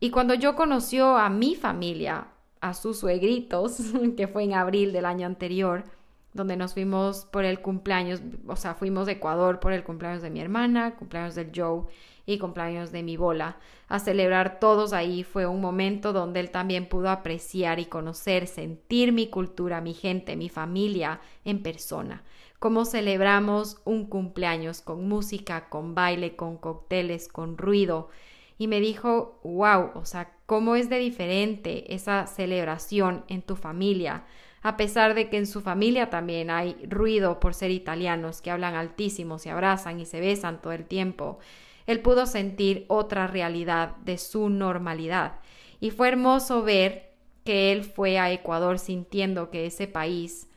Y 0.00 0.10
cuando 0.10 0.34
yo 0.34 0.56
conoció 0.56 1.16
a 1.16 1.30
mi 1.30 1.54
familia, 1.54 2.26
a 2.60 2.74
sus 2.74 2.98
suegritos, 2.98 3.78
que 4.16 4.26
fue 4.26 4.42
en 4.42 4.54
abril 4.54 4.92
del 4.92 5.06
año 5.06 5.28
anterior, 5.28 5.84
donde 6.32 6.56
nos 6.56 6.74
fuimos 6.74 7.24
por 7.26 7.44
el 7.44 7.60
cumpleaños, 7.60 8.20
o 8.46 8.56
sea, 8.56 8.74
fuimos 8.74 9.06
de 9.06 9.12
Ecuador 9.12 9.60
por 9.60 9.72
el 9.72 9.84
cumpleaños 9.84 10.22
de 10.22 10.30
mi 10.30 10.40
hermana, 10.40 10.96
cumpleaños 10.96 11.34
del 11.34 11.50
Joe 11.54 11.84
y 12.26 12.38
cumpleaños 12.38 12.92
de 12.92 13.02
mi 13.02 13.16
bola, 13.16 13.56
a 13.88 13.98
celebrar 13.98 14.60
todos 14.60 14.92
ahí. 14.92 15.24
Fue 15.24 15.46
un 15.46 15.60
momento 15.60 16.12
donde 16.12 16.40
él 16.40 16.50
también 16.50 16.86
pudo 16.88 17.08
apreciar 17.08 17.80
y 17.80 17.86
conocer, 17.86 18.46
sentir 18.46 19.12
mi 19.12 19.28
cultura, 19.28 19.80
mi 19.80 19.94
gente, 19.94 20.36
mi 20.36 20.48
familia 20.48 21.20
en 21.44 21.62
persona. 21.62 22.22
Cómo 22.58 22.84
celebramos 22.84 23.80
un 23.84 24.06
cumpleaños 24.06 24.82
con 24.82 25.08
música, 25.08 25.68
con 25.68 25.94
baile, 25.94 26.36
con 26.36 26.58
cócteles, 26.58 27.28
con 27.28 27.56
ruido, 27.56 28.10
y 28.58 28.66
me 28.66 28.80
dijo, 28.80 29.38
wow, 29.44 29.92
o 29.94 30.04
sea, 30.04 30.32
cómo 30.44 30.74
es 30.74 30.90
de 30.90 30.98
diferente 30.98 31.94
esa 31.94 32.26
celebración 32.26 33.24
en 33.28 33.42
tu 33.42 33.54
familia, 33.54 34.24
a 34.62 34.76
pesar 34.76 35.14
de 35.14 35.28
que 35.28 35.38
en 35.38 35.46
su 35.46 35.60
familia 35.60 36.10
también 36.10 36.50
hay 36.50 36.74
ruido 36.86 37.40
por 37.40 37.54
ser 37.54 37.70
italianos, 37.70 38.40
que 38.40 38.50
hablan 38.50 38.74
altísimo, 38.74 39.38
se 39.38 39.50
abrazan 39.50 40.00
y 40.00 40.06
se 40.06 40.20
besan 40.20 40.60
todo 40.60 40.72
el 40.72 40.84
tiempo. 40.84 41.38
Él 41.86 42.00
pudo 42.00 42.26
sentir 42.26 42.84
otra 42.88 43.26
realidad 43.26 43.96
de 44.04 44.18
su 44.18 44.48
normalidad. 44.48 45.40
Y 45.80 45.90
fue 45.90 46.08
hermoso 46.08 46.62
ver 46.62 47.14
que 47.44 47.72
él 47.72 47.84
fue 47.84 48.18
a 48.18 48.32
Ecuador 48.32 48.78
sintiendo 48.78 49.50
que 49.50 49.66
ese 49.66 49.86
país 49.86 50.48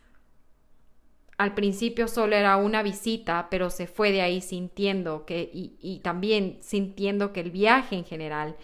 al 1.37 1.55
principio 1.55 2.07
solo 2.07 2.35
era 2.35 2.55
una 2.57 2.83
visita, 2.83 3.47
pero 3.49 3.71
se 3.71 3.87
fue 3.87 4.11
de 4.11 4.21
ahí 4.21 4.41
sintiendo 4.41 5.25
que, 5.25 5.49
y, 5.51 5.75
y 5.79 5.99
también 5.99 6.59
sintiendo 6.61 7.33
que 7.33 7.39
el 7.39 7.49
viaje 7.49 7.95
en 7.95 8.05
general 8.05 8.57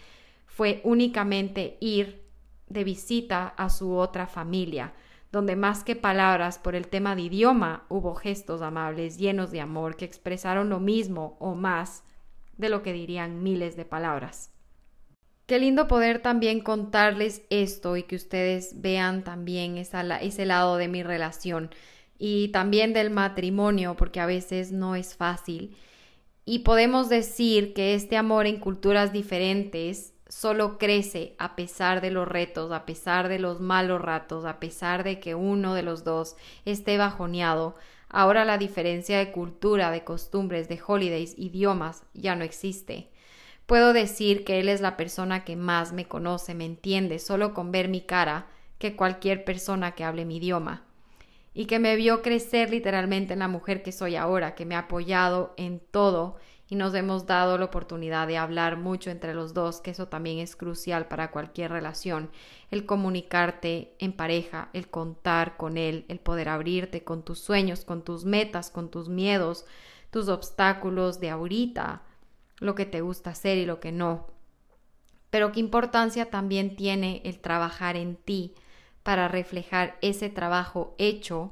fue 0.46 0.82
únicamente 0.84 1.78
ir 1.80 2.22
de 2.68 2.84
visita 2.84 3.48
a 3.48 3.72
su 3.72 3.96
otra 3.96 4.28
familia, 4.28 4.94
donde 5.38 5.56
más 5.56 5.84
que 5.84 5.96
palabras 5.96 6.58
por 6.58 6.74
el 6.74 6.88
tema 6.88 7.16
de 7.16 7.22
idioma 7.22 7.86
hubo 7.90 8.16
gestos 8.16 8.64
amables 8.64 9.20
llenos 9.20 9.52
de 9.52 9.62
amor 9.62 9.96
que 9.96 10.04
expresaron 10.04 10.70
lo 10.70 10.80
mismo 10.80 11.38
o 11.40 11.54
más 11.54 12.04
de 12.58 12.70
lo 12.70 12.82
que 12.82 12.92
dirían 12.92 13.44
miles 13.44 13.76
de 13.76 13.86
palabras. 13.86 14.50
Qué 15.46 15.60
lindo 15.60 15.88
poder 15.88 16.24
también 16.24 16.60
contarles 16.60 17.44
esto 17.52 17.98
y 17.98 18.02
que 18.04 18.16
ustedes 18.16 18.82
vean 18.82 19.24
también 19.24 19.78
ese 19.78 20.46
lado 20.48 20.78
de 20.78 20.88
mi 20.88 21.04
relación 21.04 21.70
y 22.18 22.48
también 22.48 22.92
del 22.94 23.12
matrimonio, 23.12 23.96
porque 23.96 24.20
a 24.20 24.26
veces 24.26 24.72
no 24.72 24.96
es 24.96 25.16
fácil. 25.16 25.78
Y 26.46 26.60
podemos 26.60 27.10
decir 27.10 27.76
que 27.76 27.94
este 27.94 28.18
amor 28.18 28.48
en 28.48 28.60
culturas 28.60 29.14
diferentes 29.14 30.16
solo 30.30 30.78
crece 30.78 31.36
a 31.38 31.56
pesar 31.56 32.02
de 32.02 32.12
los 32.12 32.28
retos, 32.28 32.72
a 32.72 32.86
pesar 32.86 33.30
de 33.30 33.40
los 33.40 33.60
malos 33.60 34.02
ratos, 34.02 34.46
a 34.46 34.60
pesar 34.60 35.04
de 35.04 35.20
que 35.20 35.36
uno 35.36 35.74
de 35.74 35.84
los 35.84 36.04
dos 36.04 36.36
esté 36.66 36.98
bajoneado. 36.98 37.76
Ahora 38.10 38.46
la 38.46 38.58
diferencia 38.58 39.18
de 39.18 39.32
cultura, 39.32 39.92
de 39.92 40.04
costumbres, 40.04 40.70
de 40.70 40.80
holidays, 40.86 41.34
idiomas 41.38 42.04
ya 42.14 42.36
no 42.36 42.44
existe. 42.44 43.10
Puedo 43.66 43.92
decir 43.92 44.46
que 44.46 44.60
él 44.60 44.70
es 44.70 44.80
la 44.80 44.96
persona 44.96 45.44
que 45.44 45.56
más 45.56 45.92
me 45.92 46.06
conoce, 46.06 46.56
me 46.56 46.66
entiende, 46.66 47.20
solo 47.20 47.54
con 47.54 47.72
ver 47.72 47.90
mi 47.90 48.02
cara 48.02 48.48
que 48.80 48.96
cualquier 48.96 49.44
persona 49.44 49.94
que 49.94 50.04
hable 50.04 50.24
mi 50.24 50.38
idioma 50.38 50.84
y 51.54 51.66
que 51.66 51.80
me 51.80 51.96
vio 51.96 52.22
crecer 52.22 52.70
literalmente 52.70 53.34
en 53.34 53.40
la 53.40 53.48
mujer 53.48 53.82
que 53.82 53.92
soy 53.92 54.16
ahora, 54.16 54.54
que 54.54 54.64
me 54.64 54.76
ha 54.76 54.80
apoyado 54.82 55.56
en 55.58 55.80
todo 55.80 56.38
y 56.70 56.76
nos 56.76 56.94
hemos 56.94 57.26
dado 57.26 57.58
la 57.58 57.66
oportunidad 57.66 58.28
de 58.28 58.38
hablar 58.38 58.78
mucho 58.78 59.10
entre 59.10 59.34
los 59.34 59.54
dos, 59.54 59.80
que 59.80 59.92
eso 59.92 60.08
también 60.08 60.40
es 60.40 60.56
crucial 60.56 61.08
para 61.08 61.32
cualquier 61.32 61.72
relación, 61.72 62.30
el 62.72 62.86
comunicarte 62.86 63.96
en 64.00 64.14
pareja, 64.14 64.70
el 64.74 64.90
contar 64.90 65.56
con 65.58 65.78
él, 65.78 66.06
el 66.10 66.20
poder 66.20 66.50
abrirte 66.50 67.04
con 67.04 67.24
tus 67.24 67.40
sueños, 67.40 67.86
con 67.86 68.04
tus 68.04 68.26
metas, 68.26 68.70
con 68.70 68.90
tus 68.90 69.08
miedos, 69.08 69.66
tus 70.12 70.28
obstáculos 70.28 71.20
de 71.20 71.30
ahorita, 71.30 72.02
lo 72.60 72.76
que 72.76 72.86
te 72.86 73.02
gusta 73.02 73.30
hacer 73.30 73.58
y 73.58 73.66
lo 73.66 73.80
que 73.80 73.92
no. 73.92 74.28
Pero 75.30 75.52
qué 75.52 75.60
importancia 75.60 76.30
también 76.30 76.76
tiene 76.76 77.22
el 77.24 77.40
trabajar 77.40 77.96
en 77.96 78.16
ti, 78.16 78.54
para 79.08 79.30
reflejar 79.30 79.98
ese 80.02 80.30
trabajo 80.30 80.94
hecho 80.98 81.52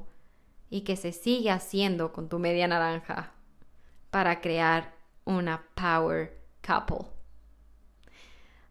y 0.69 0.81
que 0.81 0.97
se 0.97 1.13
sigue 1.13 1.51
haciendo 1.51 2.11
con 2.11 2.27
tu 2.27 2.37
media 2.37 2.67
naranja 2.67 3.31
para 4.15 4.39
crear 4.39 4.94
una 5.25 5.65
power 5.75 6.39
couple. 6.65 7.07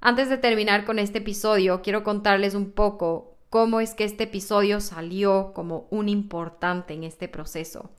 Antes 0.00 0.28
de 0.28 0.38
terminar 0.38 0.84
con 0.84 0.98
este 0.98 1.18
episodio, 1.18 1.82
quiero 1.82 2.02
contarles 2.02 2.54
un 2.54 2.72
poco 2.72 3.36
cómo 3.50 3.80
es 3.80 3.94
que 3.94 4.04
este 4.04 4.24
episodio 4.24 4.80
salió 4.80 5.52
como 5.54 5.86
un 5.90 6.08
importante 6.08 6.94
en 6.94 7.04
este 7.04 7.28
proceso. 7.28 7.90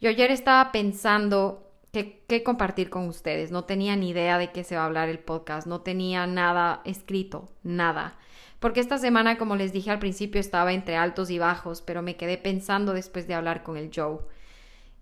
Yo 0.00 0.10
ayer 0.10 0.30
estaba 0.30 0.72
pensando 0.72 1.70
qué, 1.92 2.42
compartir 2.44 2.90
con 2.90 3.08
ustedes. 3.08 3.50
No 3.50 3.64
tenía 3.64 3.96
ni 3.96 4.10
idea 4.10 4.38
de 4.38 4.52
qué 4.52 4.64
se 4.64 4.76
va 4.76 4.82
a 4.82 4.86
hablar 4.86 5.08
el 5.08 5.18
podcast, 5.18 5.66
no 5.66 5.80
tenía 5.80 6.26
nada 6.26 6.82
escrito, 6.84 7.48
nada 7.62 8.18
porque 8.62 8.78
esta 8.78 8.96
semana, 8.96 9.38
como 9.38 9.56
les 9.56 9.72
dije 9.72 9.90
al 9.90 9.98
principio, 9.98 10.40
estaba 10.40 10.72
entre 10.72 10.94
altos 10.94 11.30
y 11.30 11.38
bajos, 11.40 11.82
pero 11.82 12.00
me 12.00 12.14
quedé 12.14 12.38
pensando 12.38 12.92
después 12.92 13.26
de 13.26 13.34
hablar 13.34 13.64
con 13.64 13.76
el 13.76 13.90
Joe. 13.92 14.20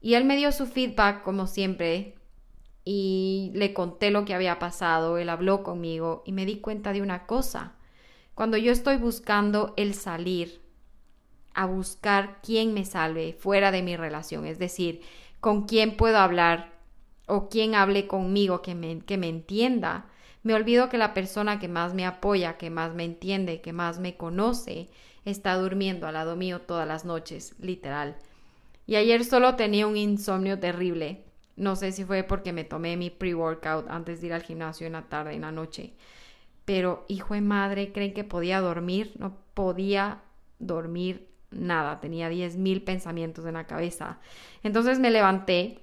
Y 0.00 0.14
él 0.14 0.24
me 0.24 0.38
dio 0.38 0.50
su 0.50 0.64
feedback, 0.66 1.22
como 1.22 1.46
siempre, 1.46 2.14
y 2.92 3.52
le 3.54 3.72
conté 3.72 4.10
lo 4.10 4.24
que 4.24 4.34
había 4.34 4.58
pasado, 4.58 5.16
él 5.16 5.28
habló 5.28 5.62
conmigo 5.62 6.24
y 6.26 6.32
me 6.32 6.44
di 6.44 6.56
cuenta 6.56 6.92
de 6.92 7.02
una 7.02 7.24
cosa. 7.24 7.74
Cuando 8.34 8.56
yo 8.56 8.72
estoy 8.72 8.96
buscando 8.96 9.74
el 9.76 9.94
salir, 9.94 10.60
a 11.54 11.66
buscar 11.66 12.40
quién 12.42 12.74
me 12.74 12.84
salve 12.84 13.32
fuera 13.32 13.70
de 13.70 13.82
mi 13.82 13.94
relación, 13.94 14.44
es 14.44 14.58
decir, 14.58 15.02
con 15.38 15.68
quién 15.68 15.96
puedo 15.96 16.18
hablar 16.18 16.72
o 17.28 17.48
quién 17.48 17.76
hable 17.76 18.08
conmigo 18.08 18.60
que 18.60 18.74
me, 18.74 18.98
que 19.02 19.18
me 19.18 19.28
entienda, 19.28 20.06
me 20.42 20.54
olvido 20.54 20.88
que 20.88 20.98
la 20.98 21.14
persona 21.14 21.60
que 21.60 21.68
más 21.68 21.94
me 21.94 22.06
apoya, 22.06 22.56
que 22.56 22.70
más 22.70 22.92
me 22.92 23.04
entiende, 23.04 23.60
que 23.60 23.72
más 23.72 24.00
me 24.00 24.16
conoce, 24.16 24.88
está 25.24 25.54
durmiendo 25.54 26.08
al 26.08 26.14
lado 26.14 26.34
mío 26.34 26.60
todas 26.60 26.88
las 26.88 27.04
noches, 27.04 27.54
literal. 27.60 28.16
Y 28.84 28.96
ayer 28.96 29.24
solo 29.24 29.54
tenía 29.54 29.86
un 29.86 29.96
insomnio 29.96 30.58
terrible. 30.58 31.29
No 31.60 31.76
sé 31.76 31.92
si 31.92 32.06
fue 32.06 32.22
porque 32.22 32.54
me 32.54 32.64
tomé 32.64 32.96
mi 32.96 33.10
pre-workout 33.10 33.86
antes 33.90 34.20
de 34.20 34.28
ir 34.28 34.32
al 34.32 34.42
gimnasio 34.42 34.86
en 34.86 34.94
la 34.94 35.02
tarde, 35.02 35.34
en 35.34 35.42
la 35.42 35.52
noche. 35.52 35.92
Pero, 36.64 37.04
hijo 37.06 37.34
de 37.34 37.42
madre, 37.42 37.92
¿creen 37.92 38.14
que 38.14 38.24
podía 38.24 38.62
dormir? 38.62 39.12
No 39.18 39.36
podía 39.52 40.22
dormir 40.58 41.28
nada. 41.50 42.00
Tenía 42.00 42.30
10.000 42.30 42.82
pensamientos 42.82 43.44
en 43.44 43.54
la 43.54 43.66
cabeza. 43.66 44.20
Entonces 44.62 44.98
me 44.98 45.10
levanté 45.10 45.82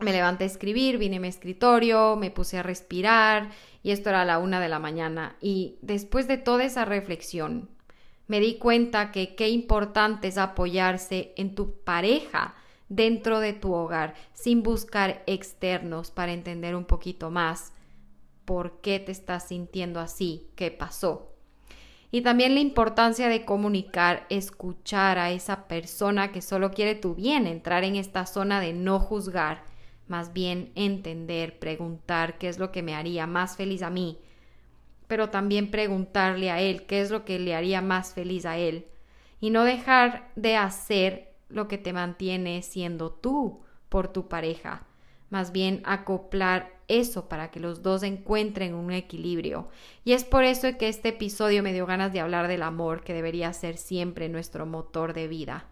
me 0.00 0.12
levanté 0.12 0.44
a 0.44 0.46
escribir, 0.46 0.98
vine 0.98 1.16
a 1.16 1.20
mi 1.20 1.28
escritorio, 1.28 2.14
me 2.16 2.30
puse 2.30 2.58
a 2.58 2.62
respirar 2.62 3.50
y 3.82 3.90
esto 3.90 4.10
era 4.10 4.22
a 4.22 4.24
la 4.26 4.38
una 4.38 4.60
de 4.60 4.68
la 4.68 4.78
mañana. 4.78 5.36
Y 5.40 5.78
después 5.80 6.28
de 6.28 6.36
toda 6.36 6.64
esa 6.64 6.84
reflexión, 6.84 7.70
me 8.26 8.40
di 8.40 8.58
cuenta 8.58 9.10
que 9.10 9.34
qué 9.34 9.48
importante 9.48 10.28
es 10.28 10.36
apoyarse 10.36 11.32
en 11.36 11.54
tu 11.54 11.80
pareja 11.80 12.54
dentro 12.88 13.40
de 13.40 13.52
tu 13.52 13.74
hogar, 13.74 14.14
sin 14.32 14.62
buscar 14.62 15.22
externos 15.26 16.10
para 16.10 16.32
entender 16.32 16.74
un 16.74 16.84
poquito 16.84 17.30
más 17.30 17.72
por 18.44 18.80
qué 18.80 18.98
te 18.98 19.12
estás 19.12 19.48
sintiendo 19.48 20.00
así, 20.00 20.48
qué 20.56 20.70
pasó. 20.70 21.34
Y 22.10 22.22
también 22.22 22.54
la 22.54 22.60
importancia 22.60 23.28
de 23.28 23.44
comunicar, 23.44 24.26
escuchar 24.30 25.18
a 25.18 25.30
esa 25.30 25.68
persona 25.68 26.32
que 26.32 26.40
solo 26.40 26.70
quiere 26.70 26.94
tu 26.94 27.14
bien, 27.14 27.46
entrar 27.46 27.84
en 27.84 27.96
esta 27.96 28.24
zona 28.24 28.60
de 28.60 28.72
no 28.72 28.98
juzgar 28.98 29.62
más 30.06 30.32
bien 30.32 30.72
entender, 30.74 31.58
preguntar 31.58 32.38
qué 32.38 32.48
es 32.48 32.58
lo 32.58 32.72
que 32.72 32.82
me 32.82 32.94
haría 32.94 33.26
más 33.26 33.56
feliz 33.56 33.82
a 33.82 33.90
mí, 33.90 34.18
pero 35.06 35.28
también 35.28 35.70
preguntarle 35.70 36.50
a 36.50 36.60
él 36.62 36.86
qué 36.86 37.02
es 37.02 37.10
lo 37.10 37.26
que 37.26 37.38
le 37.38 37.54
haría 37.54 37.82
más 37.82 38.14
feliz 38.14 38.46
a 38.46 38.56
él 38.56 38.86
y 39.38 39.50
no 39.50 39.64
dejar 39.64 40.30
de 40.34 40.56
hacer 40.56 41.27
lo 41.48 41.68
que 41.68 41.78
te 41.78 41.92
mantiene 41.92 42.62
siendo 42.62 43.10
tú 43.10 43.60
por 43.88 44.08
tu 44.08 44.28
pareja, 44.28 44.86
más 45.30 45.52
bien 45.52 45.82
acoplar 45.84 46.78
eso 46.88 47.28
para 47.28 47.50
que 47.50 47.60
los 47.60 47.82
dos 47.82 48.02
encuentren 48.02 48.74
un 48.74 48.92
equilibrio. 48.92 49.68
Y 50.04 50.12
es 50.12 50.24
por 50.24 50.44
eso 50.44 50.68
que 50.78 50.88
este 50.88 51.10
episodio 51.10 51.62
me 51.62 51.72
dio 51.72 51.86
ganas 51.86 52.12
de 52.12 52.20
hablar 52.20 52.48
del 52.48 52.62
amor, 52.62 53.04
que 53.04 53.12
debería 53.12 53.52
ser 53.52 53.76
siempre 53.76 54.28
nuestro 54.28 54.64
motor 54.64 55.12
de 55.12 55.28
vida. 55.28 55.66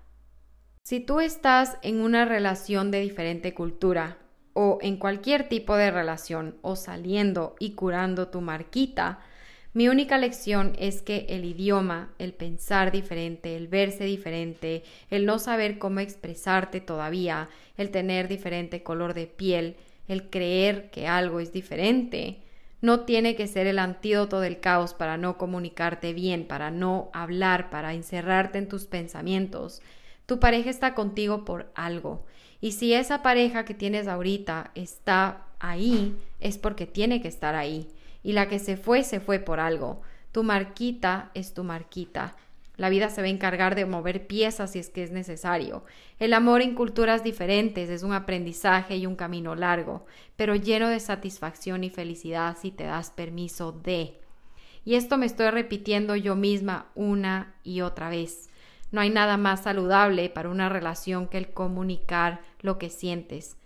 Si 0.85 1.01
tú 1.01 1.21
estás 1.21 1.79
en 1.83 2.01
una 2.01 2.27
relación 2.27 2.91
de 2.91 3.01
diferente 3.01 3.55
cultura, 3.55 4.19
o 4.59 4.79
en 4.81 4.97
cualquier 4.97 5.51
tipo 5.51 5.77
de 5.77 5.91
relación 5.91 6.57
o 6.63 6.77
saliendo 6.77 7.57
y 7.59 7.73
curando 7.73 8.29
tu 8.29 8.41
marquita, 8.41 9.19
mi 9.77 9.89
única 9.89 10.17
lección 10.17 10.75
es 10.79 11.03
que 11.03 11.27
el 11.29 11.45
idioma, 11.45 12.09
el 12.19 12.33
pensar 12.33 12.91
diferente, 12.91 13.59
el 13.59 13.69
verse 13.69 14.05
diferente, 14.05 14.83
el 15.11 15.27
no 15.27 15.39
saber 15.39 15.77
cómo 15.77 16.01
expresarte 16.01 16.81
todavía, 16.81 17.51
el 17.77 17.91
tener 17.91 18.27
diferente 18.27 18.83
color 18.83 19.13
de 19.13 19.27
piel, 19.27 19.77
el 20.09 20.31
creer 20.31 20.89
que 20.91 21.07
algo 21.07 21.41
es 21.41 21.53
diferente, 21.53 22.39
no 22.81 23.01
tiene 23.01 23.37
que 23.37 23.47
ser 23.47 23.67
el 23.67 23.79
antídoto 23.79 24.41
del 24.41 24.61
caos 24.61 24.95
para 24.95 25.19
no 25.19 25.37
comunicarte 25.37 26.15
bien, 26.15 26.47
para 26.47 26.71
no 26.71 27.11
hablar, 27.13 27.69
para 27.69 27.93
encerrarte 27.93 28.57
en 28.57 28.69
tus 28.69 28.87
pensamientos. 28.87 29.83
Tu 30.25 30.41
pareja 30.41 30.71
está 30.71 30.95
contigo 30.95 31.45
por 31.45 31.71
algo 31.75 32.25
y 32.63 32.73
si 32.73 32.95
esa 32.95 33.21
pareja 33.21 33.67
que 33.67 33.75
tienes 33.75 34.09
ahorita 34.09 34.71
está 34.75 35.49
ahí, 35.59 36.17
es 36.41 36.57
porque 36.57 36.87
tiene 36.87 37.21
que 37.21 37.29
estar 37.29 37.55
ahí. 37.55 37.89
Y 38.23 38.33
la 38.33 38.49
que 38.49 38.59
se 38.59 38.77
fue, 38.77 39.05
se 39.05 39.21
fue 39.21 39.39
por 39.39 39.61
algo. 39.61 40.03
Tu 40.33 40.43
marquita 40.43 41.31
es 41.35 41.55
tu 41.55 41.65
marquita. 41.65 42.37
La 42.77 42.91
vida 42.91 43.09
se 43.09 43.23
va 43.23 43.27
a 43.27 43.31
encargar 43.31 43.75
de 43.75 43.87
mover 43.87 44.27
piezas 44.27 44.73
si 44.73 44.79
es 44.79 44.91
que 44.91 45.03
es 45.03 45.11
necesario. 45.11 45.85
El 46.19 46.35
amor 46.35 46.61
en 46.61 46.75
culturas 46.75 47.25
diferentes 47.25 47.89
es 47.89 48.03
un 48.03 48.13
aprendizaje 48.13 48.97
y 48.97 49.07
un 49.07 49.17
camino 49.17 49.55
largo, 49.55 50.05
pero 50.37 50.55
lleno 50.55 50.89
de 50.89 51.01
satisfacción 51.01 51.85
y 51.85 51.91
felicidad 51.91 52.57
si 52.61 52.71
te 52.71 52.85
das 52.85 53.11
permiso 53.11 53.73
de. 53.73 54.21
Y 54.85 54.95
esto 54.95 55.17
me 55.17 55.27
estoy 55.27 55.51
repitiendo 55.51 56.17
yo 56.17 56.37
misma 56.37 56.91
una 56.95 57.55
y 57.65 57.81
otra 57.81 58.11
vez. 58.11 58.51
No 58.93 59.01
hay 59.01 59.11
nada 59.11 59.37
más 59.37 59.63
saludable 59.63 60.29
para 60.29 60.51
una 60.51 60.69
relación 60.69 61.29
que 61.29 61.39
el 61.39 61.53
comunicar 61.53 62.41
lo 62.61 62.79
que 62.79 62.91
sientes. 62.91 63.57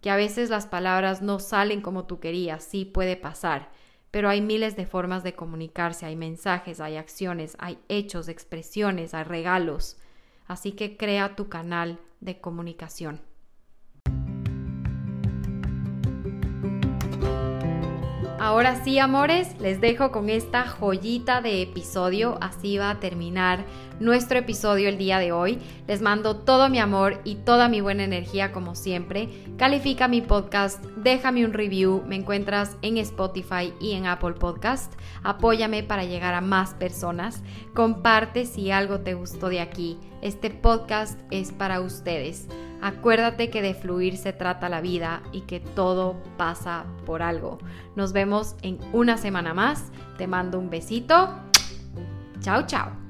Que 0.00 0.10
a 0.10 0.16
veces 0.16 0.50
las 0.50 0.66
palabras 0.66 1.20
no 1.20 1.40
salen 1.40 1.80
como 1.82 2.06
tú 2.06 2.20
querías, 2.20 2.64
sí 2.64 2.84
puede 2.84 3.16
pasar, 3.16 3.70
pero 4.12 4.28
hay 4.28 4.42
miles 4.42 4.76
de 4.76 4.86
formas 4.86 5.24
de 5.24 5.34
comunicarse, 5.34 6.04
hay 6.04 6.16
mensajes, 6.16 6.80
hay 6.80 6.98
acciones, 6.98 7.56
hay 7.58 7.78
hechos, 7.88 8.28
expresiones, 8.28 9.14
hay 9.14 9.24
regalos. 9.24 9.96
Así 10.46 10.72
que 10.72 10.98
crea 10.98 11.34
tu 11.34 11.48
canal 11.48 11.98
de 12.20 12.38
comunicación. 12.38 13.22
Ahora 18.38 18.84
sí, 18.84 18.98
amores, 18.98 19.58
les 19.60 19.80
dejo 19.80 20.12
con 20.12 20.28
esta 20.28 20.66
joyita 20.66 21.40
de 21.40 21.62
episodio. 21.62 22.36
Así 22.42 22.76
va 22.76 22.90
a 22.90 23.00
terminar 23.00 23.64
nuestro 24.02 24.38
episodio 24.38 24.88
el 24.88 24.98
día 24.98 25.18
de 25.18 25.32
hoy. 25.32 25.58
Les 25.86 26.02
mando 26.02 26.36
todo 26.36 26.68
mi 26.68 26.78
amor 26.78 27.20
y 27.24 27.36
toda 27.36 27.68
mi 27.68 27.80
buena 27.80 28.04
energía 28.04 28.52
como 28.52 28.74
siempre. 28.74 29.28
Califica 29.56 30.08
mi 30.08 30.20
podcast, 30.20 30.84
déjame 30.96 31.44
un 31.44 31.52
review. 31.52 32.02
Me 32.06 32.16
encuentras 32.16 32.76
en 32.82 32.98
Spotify 32.98 33.72
y 33.80 33.92
en 33.92 34.06
Apple 34.06 34.34
Podcast. 34.34 34.92
Apóyame 35.22 35.82
para 35.82 36.04
llegar 36.04 36.34
a 36.34 36.40
más 36.40 36.74
personas. 36.74 37.42
Comparte 37.74 38.44
si 38.44 38.70
algo 38.70 39.00
te 39.00 39.14
gustó 39.14 39.48
de 39.48 39.60
aquí. 39.60 39.98
Este 40.20 40.50
podcast 40.50 41.20
es 41.30 41.52
para 41.52 41.80
ustedes. 41.80 42.48
Acuérdate 42.80 43.48
que 43.48 43.62
de 43.62 43.74
fluir 43.74 44.16
se 44.16 44.32
trata 44.32 44.68
la 44.68 44.80
vida 44.80 45.22
y 45.30 45.42
que 45.42 45.60
todo 45.60 46.20
pasa 46.36 46.84
por 47.06 47.22
algo. 47.22 47.58
Nos 47.94 48.12
vemos 48.12 48.56
en 48.62 48.78
una 48.92 49.16
semana 49.16 49.54
más. 49.54 49.92
Te 50.18 50.26
mando 50.26 50.58
un 50.58 50.68
besito. 50.68 51.30
Chao, 52.40 52.66
chao. 52.66 53.01